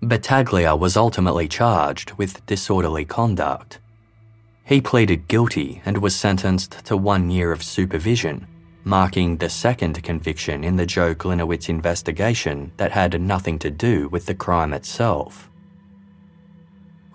[0.00, 3.80] Battaglia was ultimately charged with disorderly conduct.
[4.64, 8.46] He pleaded guilty and was sentenced to one year of supervision,
[8.84, 14.24] marking the second conviction in the Joe Gliniewicz investigation that had nothing to do with
[14.24, 15.50] the crime itself.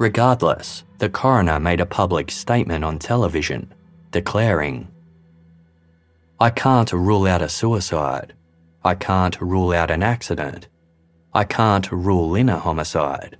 [0.03, 3.73] Regardless, the coroner made a public statement on television
[4.11, 4.89] declaring,
[6.41, 8.33] I can't rule out a suicide.
[8.83, 10.67] I can't rule out an accident.
[11.33, 13.37] I can't rule in a homicide.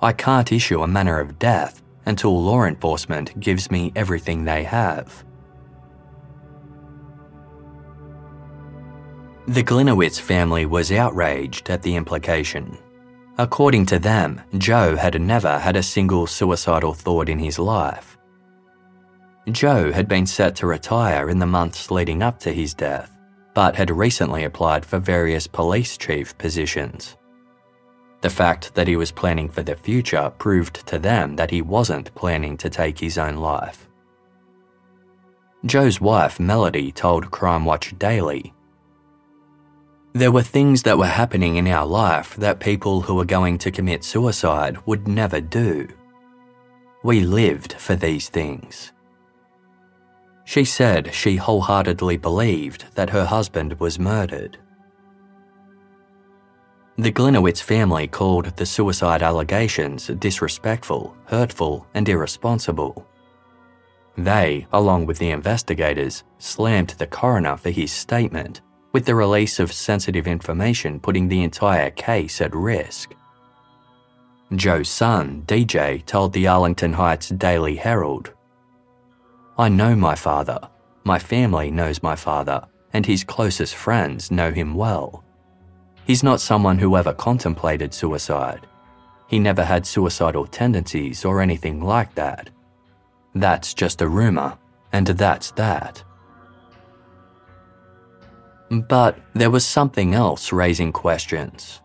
[0.00, 5.26] I can't issue a manner of death until law enforcement gives me everything they have.
[9.46, 12.78] The Gliniewicz family was outraged at the implication.
[13.38, 18.16] According to them, Joe had never had a single suicidal thought in his life.
[19.50, 23.16] Joe had been set to retire in the months leading up to his death,
[23.54, 27.16] but had recently applied for various police chief positions.
[28.22, 32.14] The fact that he was planning for the future proved to them that he wasn't
[32.14, 33.86] planning to take his own life.
[35.66, 38.54] Joe's wife, Melody, told Crime Watch Daily
[40.16, 43.70] there were things that were happening in our life that people who were going to
[43.70, 45.86] commit suicide would never do.
[47.04, 48.92] We lived for these things.
[50.46, 54.56] She said she wholeheartedly believed that her husband was murdered.
[56.96, 63.06] The Gliniewicz family called the suicide allegations disrespectful, hurtful, and irresponsible.
[64.16, 68.62] They, along with the investigators, slammed the coroner for his statement
[68.96, 73.12] with the release of sensitive information putting the entire case at risk.
[74.54, 78.32] Joe's son, DJ, told the Arlington Heights Daily Herald
[79.58, 80.58] I know my father,
[81.04, 85.22] my family knows my father, and his closest friends know him well.
[86.06, 88.66] He's not someone who ever contemplated suicide.
[89.26, 92.48] He never had suicidal tendencies or anything like that.
[93.34, 94.56] That's just a rumour,
[94.94, 96.02] and that's that.
[98.70, 101.80] But there was something else raising questions.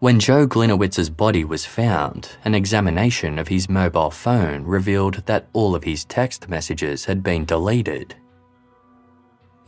[0.00, 5.74] When Joe Gliniewicz's body was found, an examination of his mobile phone revealed that all
[5.74, 8.14] of his text messages had been deleted.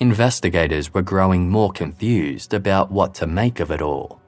[0.00, 4.20] Investigators were growing more confused about what to make of it all.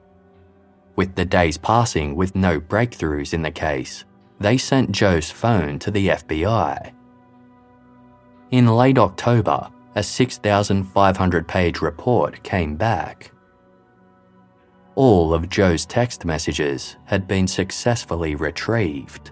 [0.95, 4.05] With the days passing with no breakthroughs in the case,
[4.39, 6.93] they sent Joe's phone to the FBI.
[8.51, 13.31] In late October, a 6,500 page report came back.
[14.95, 19.31] All of Joe's text messages had been successfully retrieved.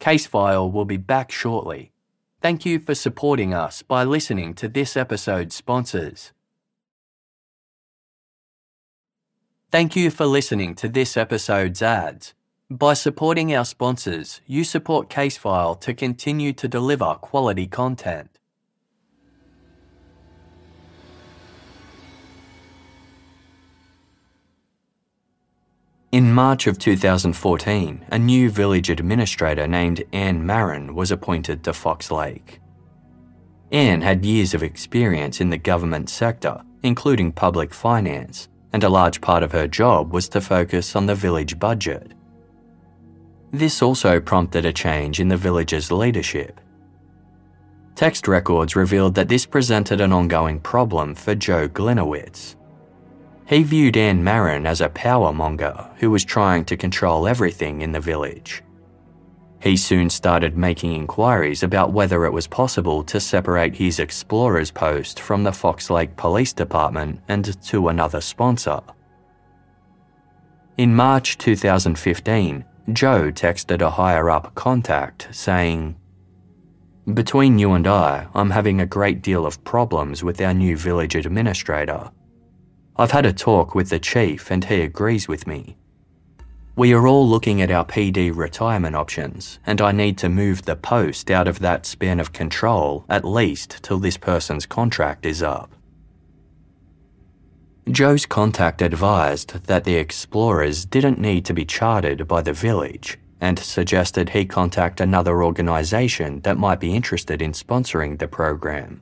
[0.00, 1.92] Casefile will be back shortly.
[2.40, 6.32] Thank you for supporting us by listening to this episode's sponsors.
[9.70, 12.32] Thank you for listening to this episode's ads.
[12.70, 18.30] By supporting our sponsors, you support Casefile to continue to deliver quality content.
[26.10, 32.10] In March of 2014, a new village administrator named Anne Marin was appointed to Fox
[32.10, 32.62] Lake.
[33.70, 39.20] Anne had years of experience in the government sector, including public finance, and a large
[39.20, 42.12] part of her job was to focus on the village budget.
[43.50, 46.60] This also prompted a change in the village's leadership.
[47.94, 52.54] Text records revealed that this presented an ongoing problem for Joe Gliniewicz.
[53.46, 57.92] He viewed Anne Marin as a power monger who was trying to control everything in
[57.92, 58.62] the village.
[59.60, 65.18] He soon started making inquiries about whether it was possible to separate his explorer's post
[65.18, 68.80] from the Fox Lake Police Department and to another sponsor.
[70.76, 75.96] In March 2015, Joe texted a higher up contact saying,
[77.12, 81.16] Between you and I, I'm having a great deal of problems with our new village
[81.16, 82.12] administrator.
[82.96, 85.76] I've had a talk with the chief and he agrees with me.
[86.78, 90.76] We are all looking at our PD retirement options, and I need to move the
[90.76, 95.74] post out of that span of control at least till this person's contract is up.
[97.90, 103.58] Joe's contact advised that the explorers didn't need to be chartered by the village and
[103.58, 109.00] suggested he contact another organisation that might be interested in sponsoring the program.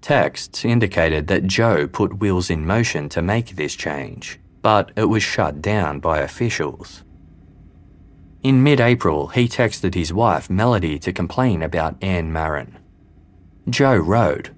[0.00, 5.22] Texts indicated that Joe put wheels in motion to make this change, but it was
[5.22, 7.02] shut down by officials.
[8.42, 12.78] In mid April, he texted his wife Melody to complain about Anne Marin.
[13.68, 14.50] Joe wrote,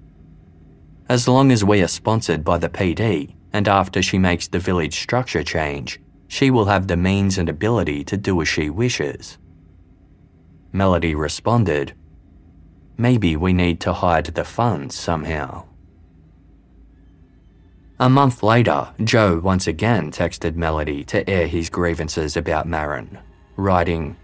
[1.09, 4.99] As long as we are sponsored by the PD, and after she makes the village
[4.99, 9.37] structure change, she will have the means and ability to do as she wishes.
[10.71, 11.93] Melody responded,
[12.97, 15.65] Maybe we need to hide the funds somehow.
[17.97, 23.17] A month later, Joe once again texted Melody to air his grievances about Marin,
[23.55, 24.17] writing,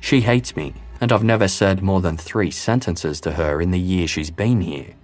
[0.00, 3.78] She hates me, and I've never said more than three sentences to her in the
[3.78, 4.94] year she's been here.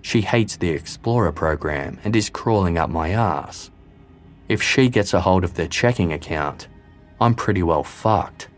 [0.00, 3.70] She hates the Explorer program and is crawling up my ass.
[4.48, 6.68] If she gets a hold of the checking account,
[7.20, 8.48] I'm pretty well fucked.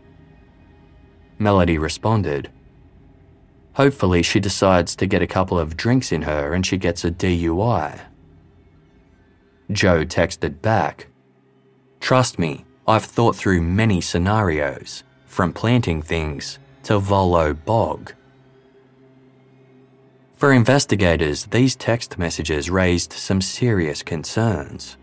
[1.39, 2.49] Melody responded,
[3.73, 7.11] Hopefully, she decides to get a couple of drinks in her and she gets a
[7.11, 7.99] DUI.
[9.71, 11.07] Joe texted back
[11.99, 18.13] Trust me, I've thought through many scenarios, from planting things to Volo Bog.
[20.33, 24.97] For investigators, these text messages raised some serious concerns.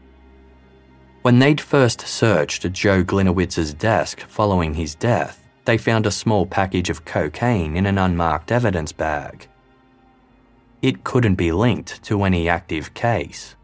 [1.23, 6.89] When they'd first searched Joe Gliniewicz's desk following his death, they found a small package
[6.89, 9.49] of cocaine in an unmarked evidence bag.
[10.81, 13.56] It couldn't be linked to any active case.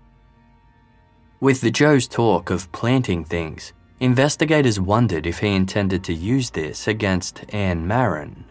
[1.43, 6.87] With the Joe's talk of planting things, investigators wondered if he intended to use this
[6.87, 8.45] against Anne Marin.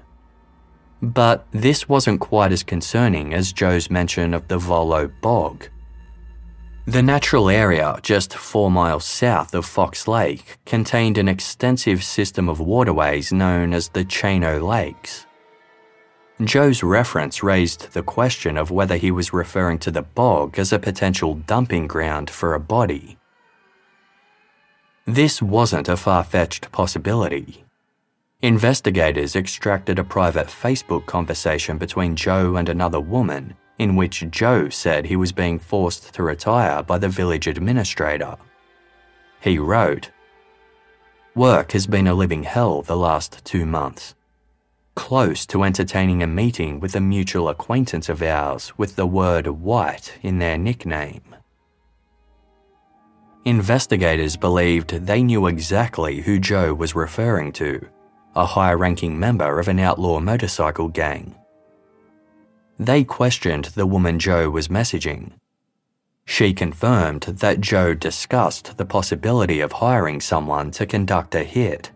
[1.02, 5.70] But this wasn't quite as concerning as Joe's mention of the Volo Bog.
[6.86, 12.60] The natural area just four miles south of Fox Lake contained an extensive system of
[12.60, 15.28] waterways known as the Chain O'Lakes.
[16.46, 20.80] Joe's reference raised the question of whether he was referring to the bog as a
[20.80, 23.18] potential dumping ground for a body.
[25.06, 27.64] This wasn't a far fetched possibility.
[28.42, 35.06] Investigators extracted a private Facebook conversation between Joe and another woman in which Joe said
[35.06, 38.38] he was being forced to retire by the village administrator.
[39.39, 40.12] He wrote,
[41.34, 44.14] Work has been a living hell the last two months.
[45.02, 50.14] Close to entertaining a meeting with a mutual acquaintance of ours with the word white
[50.22, 51.24] in their nickname.
[53.43, 57.84] Investigators believed they knew exactly who Joe was referring to,
[58.36, 61.34] a high ranking member of an outlaw motorcycle gang.
[62.78, 65.32] They questioned the woman Joe was messaging.
[66.26, 71.89] She confirmed that Joe discussed the possibility of hiring someone to conduct a hit.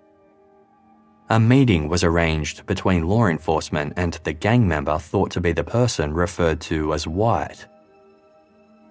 [1.30, 5.64] A meeting was arranged between law enforcement and the gang member thought to be the
[5.64, 7.66] person referred to as White.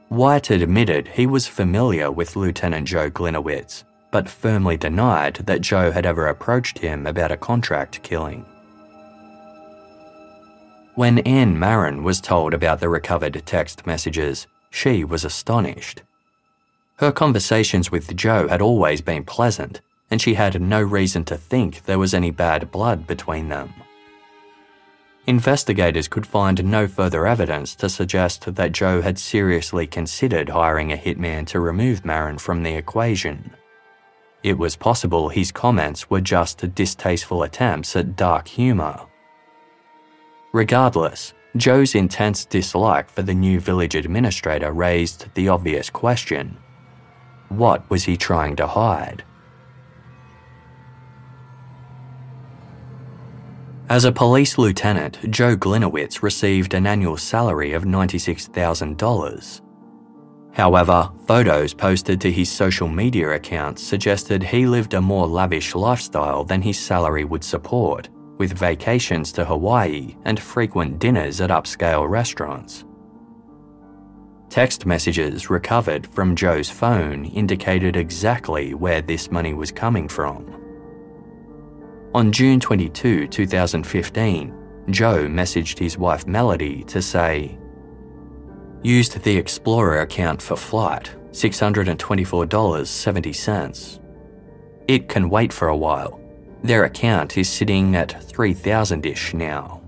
[0.09, 6.07] White admitted he was familiar with Lieutenant Joe Gliniewicz, but firmly denied that Joe had
[6.07, 8.45] ever approached him about a contract killing.
[10.97, 16.03] When Anne Marin was told about the recovered text messages, she was astonished.
[16.97, 19.81] Her conversations with Joe had always been pleasant,
[20.15, 23.75] and she had no reason to think there was any bad blood between them.
[25.27, 30.97] Investigators could find no further evidence to suggest that Joe had seriously considered hiring a
[30.97, 33.51] hitman to remove Marin from the equation.
[34.45, 39.01] It was possible his comments were just distasteful attempts at dark humour.
[40.53, 46.57] Regardless, Joe's intense dislike for the new village administrator raised the obvious question
[47.49, 49.25] what was he trying to hide?
[53.91, 59.61] As a police lieutenant, Joe Gliniewicz received an annual salary of $96,000.
[60.55, 66.45] However, photos posted to his social media accounts suggested he lived a more lavish lifestyle
[66.45, 68.09] than his salary would support,
[68.39, 72.87] with vacations to Hawaii and frequent dinners at upscale restaurants.
[74.49, 80.64] Text messages recovered from Joe's phone indicated exactly where this money was coming from.
[82.15, 84.55] On June 22, 2015,
[84.91, 87.59] Joe messaged his wife Melody to say,
[88.85, 94.01] Used the Explorer account for flight, $624.70.
[94.87, 96.21] It can wait for a while.
[96.63, 99.83] Their account is sitting at 3000 ish now.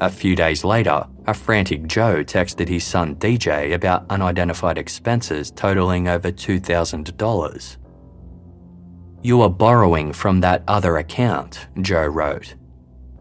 [0.00, 6.08] A few days later, a frantic Joe texted his son DJ about unidentified expenses totaling
[6.08, 7.76] over $2,000.
[9.26, 12.54] You are borrowing from that other account, Joe wrote.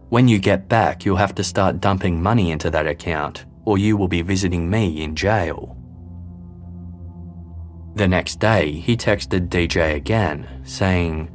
[0.10, 3.98] When you get back, you'll have to start dumping money into that account, or you
[3.98, 5.76] will be visiting me in jail.
[7.96, 11.28] The next day, he texted DJ again, saying,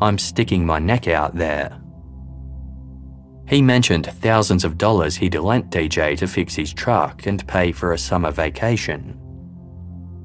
[0.00, 1.78] I'm sticking my neck out there.
[3.48, 7.92] He mentioned thousands of dollars he'd lent DJ to fix his truck and pay for
[7.92, 9.20] a summer vacation.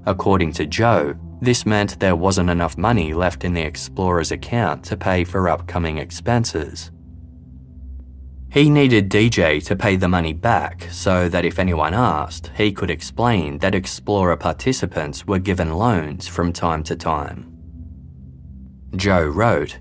[0.05, 4.95] According to Joe, this meant there wasn't enough money left in the Explorer's account to
[4.95, 6.89] pay for upcoming expenses.
[8.49, 12.89] He needed DJ to pay the money back so that if anyone asked, he could
[12.89, 17.51] explain that Explorer participants were given loans from time to time.
[18.95, 19.79] Joe wrote,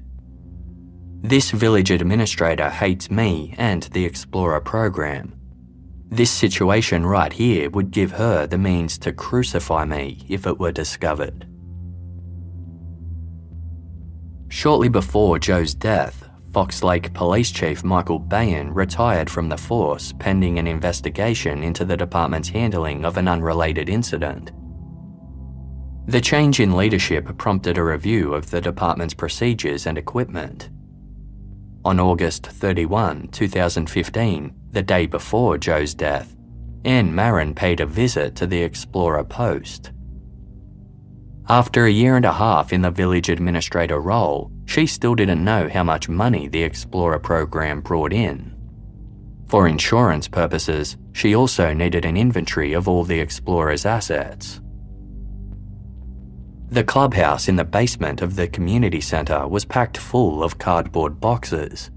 [1.21, 5.39] This village administrator hates me and the Explorer program.
[6.09, 10.73] This situation right here would give her the means to crucify me if it were
[10.73, 11.47] discovered.
[14.53, 20.59] Shortly before Joe's death, Fox Lake Police Chief Michael Behan retired from the force pending
[20.59, 24.53] an investigation into the department's handling of an unrelated incident.
[26.07, 30.69] The change in leadership prompted a review of the department's procedures and equipment.
[31.87, 36.37] On August 31, 2015, the day before Joe's death,
[36.85, 39.93] Anne Marin paid a visit to the Explorer post.
[41.49, 45.69] After a year and a half in the village administrator role, she still didn't know
[45.69, 48.57] how much money the Explorer program brought in.
[49.49, 54.61] For insurance purposes, she also needed an inventory of all the Explorer's assets.
[56.69, 61.91] The clubhouse in the basement of the community centre was packed full of cardboard boxes.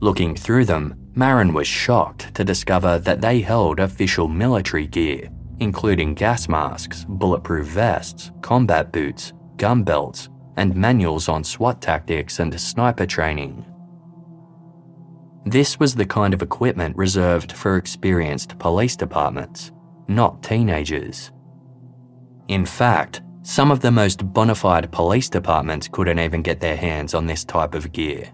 [0.00, 5.30] Looking through them, Marin was shocked to discover that they held official military gear
[5.60, 12.58] including gas masks, bulletproof vests, combat boots, gun belts, and manuals on SWAT tactics and
[12.60, 13.64] sniper training.
[15.46, 19.72] This was the kind of equipment reserved for experienced police departments,
[20.08, 21.32] not teenagers.
[22.48, 27.14] In fact, some of the most bona fide police departments couldn't even get their hands
[27.14, 28.30] on this type of gear.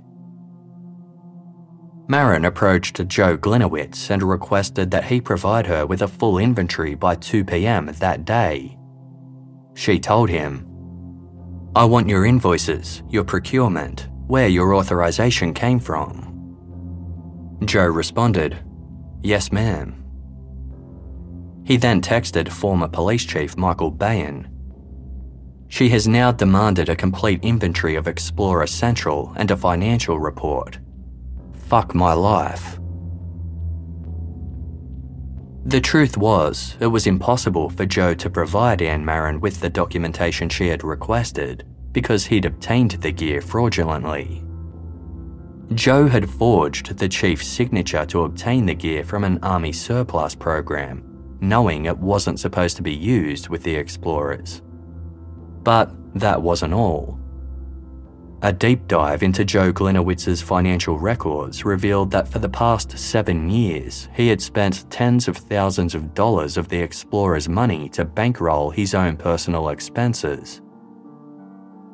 [2.07, 7.15] Marin approached Joe Gliniewicz and requested that he provide her with a full inventory by
[7.15, 8.77] 2 pm that day.
[9.75, 10.69] She told him,
[11.75, 16.31] I want your invoices, your procurement, where your authorization came from.
[17.65, 18.59] Joe responded,
[19.23, 20.05] Yes, ma'am.
[21.65, 24.51] He then texted former police chief Michael Behan.
[25.69, 30.79] She has now demanded a complete inventory of Explorer Central and a financial report
[31.75, 32.79] fuck my life.
[35.65, 40.49] The truth was, it was impossible for Joe to provide Anne Marin with the documentation
[40.49, 44.45] she had requested because he'd obtained the gear fraudulently.
[45.75, 51.03] Joe had forged the chief's signature to obtain the gear from an army surplus program,
[51.41, 54.63] knowing it wasn't supposed to be used with the explorers.
[55.65, 57.19] But that wasn't all.
[58.45, 64.11] A deep dive into Joe Gliniewicz's financial records revealed that for the past seven years,
[64.13, 68.95] he had spent tens of thousands of dollars of the explorer's money to bankroll his
[68.95, 70.61] own personal expenses.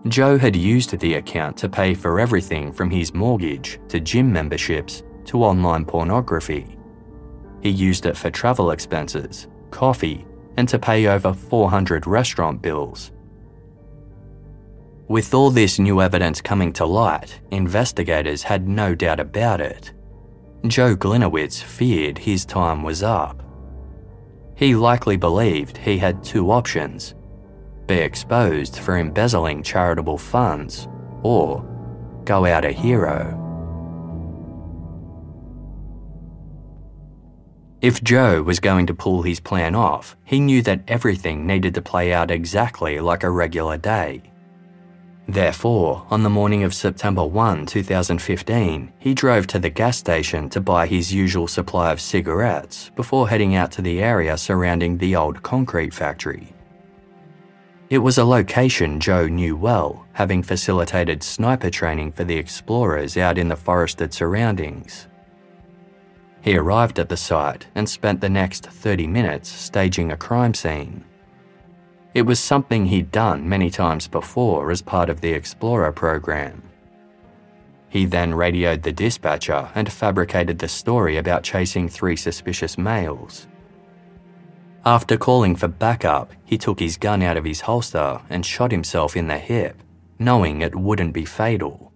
[0.09, 5.05] Joe had used the account to pay for everything from his mortgage to gym memberships
[5.26, 6.76] to online pornography.
[7.62, 10.26] He used it for travel expenses, coffee,
[10.57, 13.12] and to pay over 400 restaurant bills.
[15.11, 19.92] With all this new evidence coming to light, investigators had no doubt about it.
[20.68, 23.42] Joe Gliniewicz feared his time was up.
[24.54, 27.16] He likely believed he had two options
[27.88, 30.86] be exposed for embezzling charitable funds,
[31.24, 31.66] or
[32.24, 33.36] go out a hero.
[37.80, 41.82] If Joe was going to pull his plan off, he knew that everything needed to
[41.82, 44.30] play out exactly like a regular day.
[45.31, 50.61] Therefore, on the morning of September 1, 2015, he drove to the gas station to
[50.61, 55.41] buy his usual supply of cigarettes before heading out to the area surrounding the old
[55.45, 56.53] concrete factory.
[57.91, 63.39] It was a location Joe knew well, having facilitated sniper training for the explorers out
[63.39, 65.07] in the forested surroundings.
[66.43, 71.05] He arrived at the site and spent the next 30 minutes staging a crime scene.
[72.12, 76.62] It was something he'd done many times before as part of the Explorer program.
[77.88, 83.46] He then radioed the dispatcher and fabricated the story about chasing three suspicious males.
[84.84, 89.16] After calling for backup, he took his gun out of his holster and shot himself
[89.16, 89.76] in the hip,
[90.18, 91.92] knowing it wouldn't be fatal.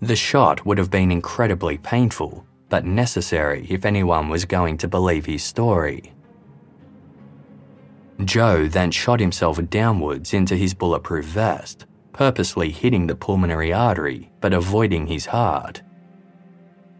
[0.00, 5.26] The shot would have been incredibly painful, but necessary if anyone was going to believe
[5.26, 6.12] his story.
[8.24, 14.54] Joe then shot himself downwards into his bulletproof vest, purposely hitting the pulmonary artery but
[14.54, 15.82] avoiding his heart.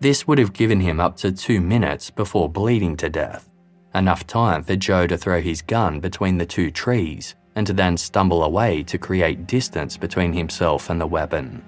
[0.01, 3.49] This would have given him up to two minutes before bleeding to death,
[3.95, 7.97] enough time for Joe to throw his gun between the two trees and to then
[7.97, 11.65] stumble away to create distance between himself and the weapon.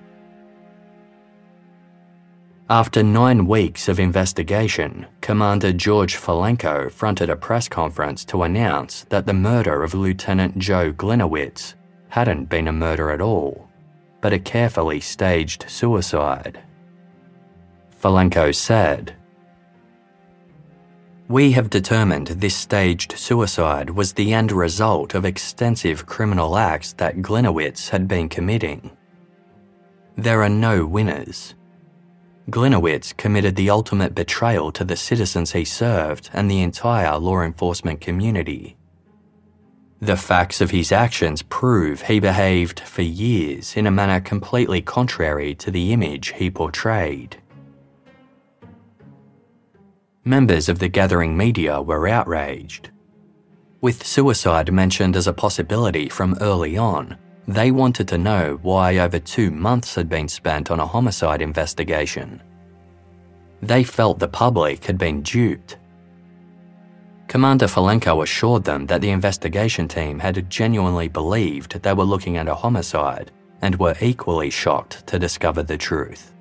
[2.70, 9.24] After nine weeks of investigation, Commander George Filenko fronted a press conference to announce that
[9.24, 11.72] the murder of Lieutenant Joe Gliniewicz
[12.10, 13.70] hadn't been a murder at all,
[14.20, 16.60] but a carefully staged suicide.
[18.02, 19.16] Filenko said,
[21.26, 27.22] We have determined this staged suicide was the end result of extensive criminal acts that
[27.22, 28.94] Gliniewicz had been committing.
[30.18, 31.54] There are no winners
[32.50, 38.00] Gliniewicz committed the ultimate betrayal to the citizens he served and the entire law enforcement
[38.00, 38.76] community.
[40.00, 45.54] The facts of his actions prove he behaved for years in a manner completely contrary
[45.56, 47.36] to the image he portrayed.
[50.24, 52.90] Members of the gathering media were outraged.
[53.80, 57.18] With suicide mentioned as a possibility from early on,
[57.48, 62.42] they wanted to know why over two months had been spent on a homicide investigation.
[63.62, 65.78] They felt the public had been duped.
[67.26, 72.48] Commander Filenko assured them that the investigation team had genuinely believed they were looking at
[72.48, 73.30] a homicide
[73.62, 76.34] and were equally shocked to discover the truth.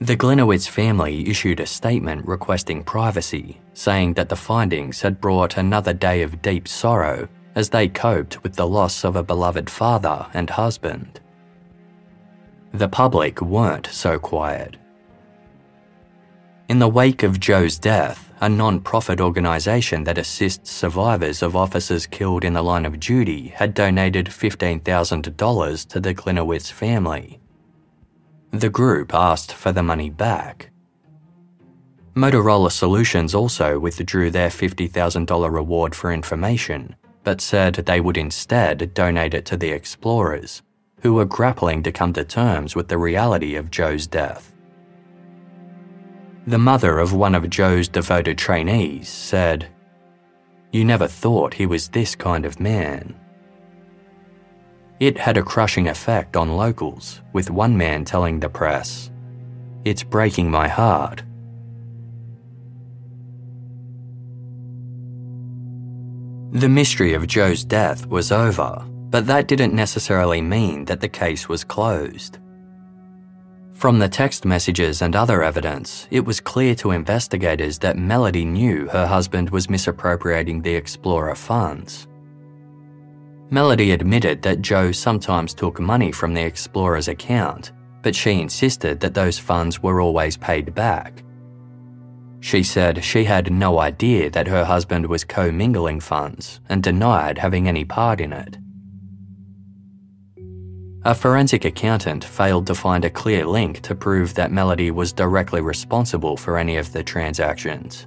[0.00, 5.92] The Gliniewicz family issued a statement requesting privacy, saying that the findings had brought another
[5.92, 10.50] day of deep sorrow as they coped with the loss of a beloved father and
[10.50, 11.18] husband.
[12.72, 14.76] The public weren't so quiet.
[16.68, 22.06] In the wake of Joe's death, a non profit organisation that assists survivors of officers
[22.06, 27.40] killed in the line of duty had donated $15,000 to the Gliniewicz family.
[28.50, 30.70] The group asked for the money back.
[32.14, 36.96] Motorola Solutions also withdrew their $50,000 reward for information,
[37.26, 40.62] but said they would instead donate it to the explorers,
[41.02, 44.54] who were grappling to come to terms with the reality of Joe's death.
[46.46, 49.66] The mother of one of Joe's devoted trainees said,
[50.70, 53.18] You never thought he was this kind of man.
[55.00, 59.10] It had a crushing effect on locals, with one man telling the press,
[59.84, 61.24] It's breaking my heart
[66.52, 71.48] The mystery of Joe's death was over, but that didn't necessarily mean that the case
[71.48, 72.38] was closed.
[73.72, 78.88] From the text messages and other evidence, it was clear to investigators that Melody knew
[78.88, 82.06] her husband was misappropriating the Explorer funds.
[83.50, 87.72] Melody admitted that Joe sometimes took money from the explorer's account,
[88.02, 91.22] but she insisted that those funds were always paid back.
[92.46, 97.66] She said she had no idea that her husband was commingling funds and denied having
[97.66, 98.56] any part in it.
[101.04, 105.60] A forensic accountant failed to find a clear link to prove that Melody was directly
[105.60, 108.06] responsible for any of the transactions.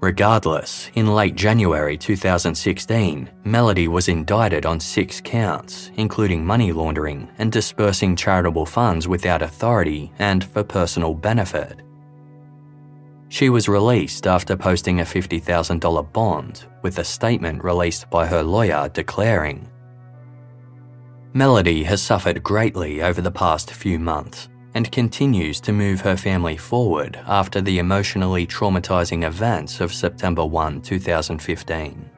[0.00, 7.52] Regardless, in late January 2016, Melody was indicted on six counts, including money laundering and
[7.52, 11.82] dispersing charitable funds without authority and for personal benefit.
[13.32, 18.90] She was released after posting a $50,000 bond, with a statement released by her lawyer
[18.90, 19.70] declaring
[21.32, 26.58] Melody has suffered greatly over the past few months and continues to move her family
[26.58, 32.10] forward after the emotionally traumatizing events of September 1, 2015.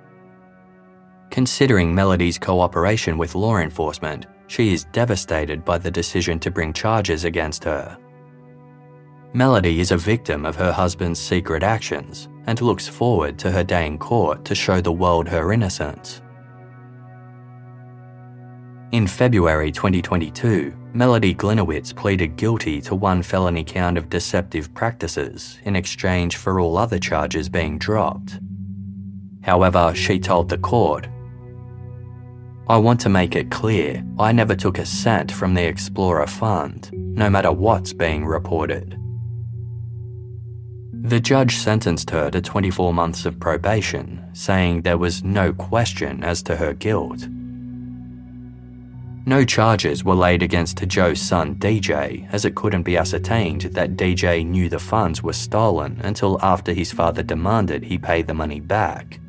[1.30, 7.24] Considering Melody's cooperation with law enforcement, she is devastated by the decision to bring charges
[7.24, 7.96] against her.
[9.36, 13.84] Melody is a victim of her husband's secret actions and looks forward to her day
[13.84, 16.22] in court to show the world her innocence.
[18.92, 25.74] In February 2022, Melody Gliniewicz pleaded guilty to one felony count of deceptive practices in
[25.74, 28.38] exchange for all other charges being dropped.
[29.42, 31.08] However, she told the court,
[32.68, 36.92] I want to make it clear I never took a cent from the Explorer Fund,
[36.92, 38.96] no matter what's being reported.
[41.04, 46.42] The judge sentenced her to 24 months of probation, saying there was no question as
[46.44, 47.28] to her guilt.
[49.26, 54.46] No charges were laid against Joe's son DJ, as it couldn't be ascertained that DJ
[54.46, 59.20] knew the funds were stolen until after his father demanded he pay the money back.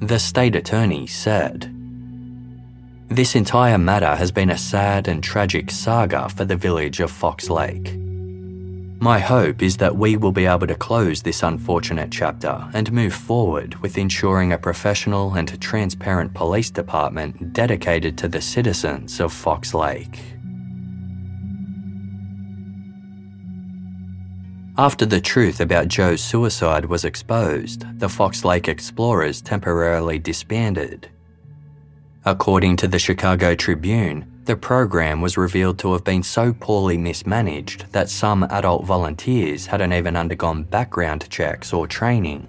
[0.00, 1.72] The state attorney said,
[3.06, 7.48] This entire matter has been a sad and tragic saga for the village of Fox
[7.48, 8.03] Lake.
[9.00, 13.12] My hope is that we will be able to close this unfortunate chapter and move
[13.12, 19.74] forward with ensuring a professional and transparent police department dedicated to the citizens of Fox
[19.74, 20.20] Lake.
[24.76, 31.08] After the truth about Joe's suicide was exposed, the Fox Lake Explorers temporarily disbanded.
[32.24, 37.86] According to the Chicago Tribune, the program was revealed to have been so poorly mismanaged
[37.92, 42.46] that some adult volunteers hadn't even undergone background checks or training.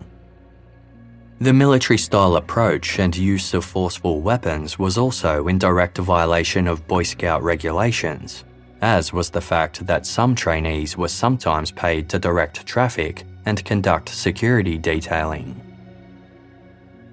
[1.39, 6.88] The military style approach and use of forceful weapons was also in direct violation of
[6.88, 8.46] Boy Scout regulations,
[8.82, 14.10] as was the fact that some trainees were sometimes paid to direct traffic and conduct
[14.10, 15.62] security detailing.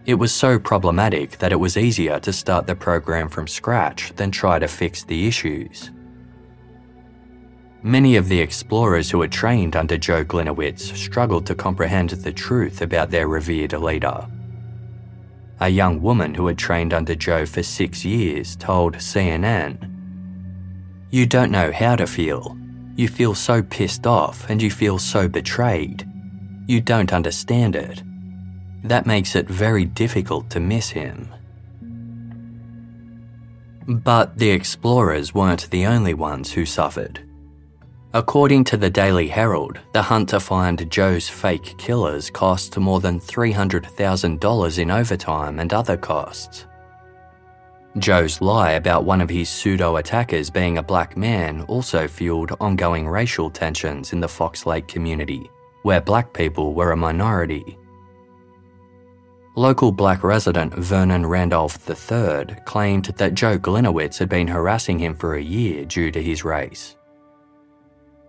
[0.05, 4.32] It was so problematic that it was easier to start the program from scratch than
[4.32, 5.92] try to fix the issues.
[7.84, 12.82] Many of the explorers who had trained under Joe Gliniewicz struggled to comprehend the truth
[12.82, 14.26] about their revered leader.
[15.61, 19.88] A young woman who had trained under Joe for six years told CNN,
[21.11, 22.57] You don't know how to feel.
[22.96, 26.09] You feel so pissed off and you feel so betrayed.
[26.66, 28.03] You don't understand it.
[28.85, 31.28] That makes it very difficult to miss him.
[33.87, 37.20] But the explorers weren't the only ones who suffered.
[38.14, 43.18] According to the Daily Herald, the hunt to find Joe's fake killers cost more than
[43.18, 46.66] $300,000 in overtime and other costs.
[47.99, 53.09] Joe's lie about one of his pseudo attackers being a black man also fueled ongoing
[53.09, 55.51] racial tensions in the Fox Lake community,
[55.83, 57.78] where black people were a minority.
[59.55, 65.34] Local black resident Vernon Randolph III claimed that Joe Gliniewicz had been harassing him for
[65.34, 66.96] a year due to his race.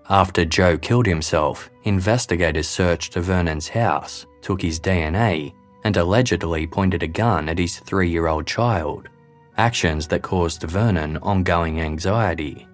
[0.09, 5.53] After Joe killed himself, investigators searched Vernon's house, took his DNA,
[5.85, 9.07] and allegedly pointed a gun at his three year old child,
[9.55, 12.67] actions that caused Vernon ongoing anxiety.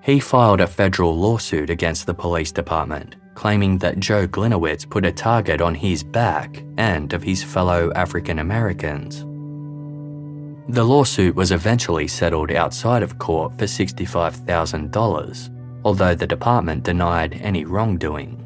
[0.00, 5.12] He filed a federal lawsuit against the police department, claiming that Joe Gliniewicz put a
[5.12, 9.24] target on his back and of his fellow African Americans.
[10.68, 17.64] The lawsuit was eventually settled outside of court for $65,000, although the department denied any
[17.64, 18.42] wrongdoing.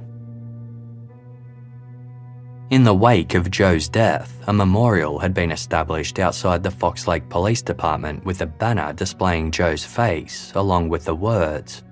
[2.69, 7.29] In the wake of Joe's death, a memorial had been established outside the Fox Lake
[7.29, 11.83] Police Department with a banner displaying Joe's face along with the words,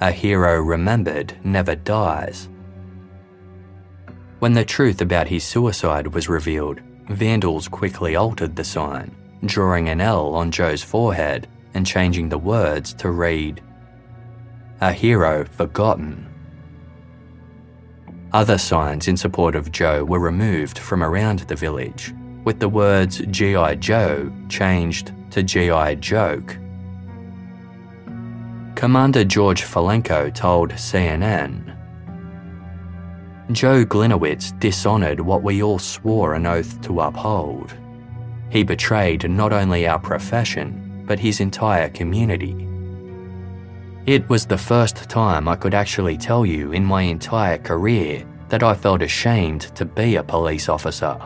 [0.00, 2.48] a hero remembered never dies.
[4.38, 10.00] When the truth about his suicide was revealed, vandals quickly altered the sign, drawing an
[10.00, 13.60] L on Joe's forehead and changing the words to read,
[14.80, 16.26] A hero forgotten.
[18.32, 23.18] Other signs in support of Joe were removed from around the village, with the words
[23.30, 23.76] G.I.
[23.76, 25.96] Joe changed to G.I.
[25.96, 26.56] Joke.
[28.78, 31.76] Commander George Filenko told CNN
[33.50, 37.74] Joe Gliniewicz dishonoured what we all swore an oath to uphold.
[38.50, 42.68] He betrayed not only our profession, but his entire community.
[44.06, 48.62] It was the first time I could actually tell you in my entire career that
[48.62, 51.18] I felt ashamed to be a police officer.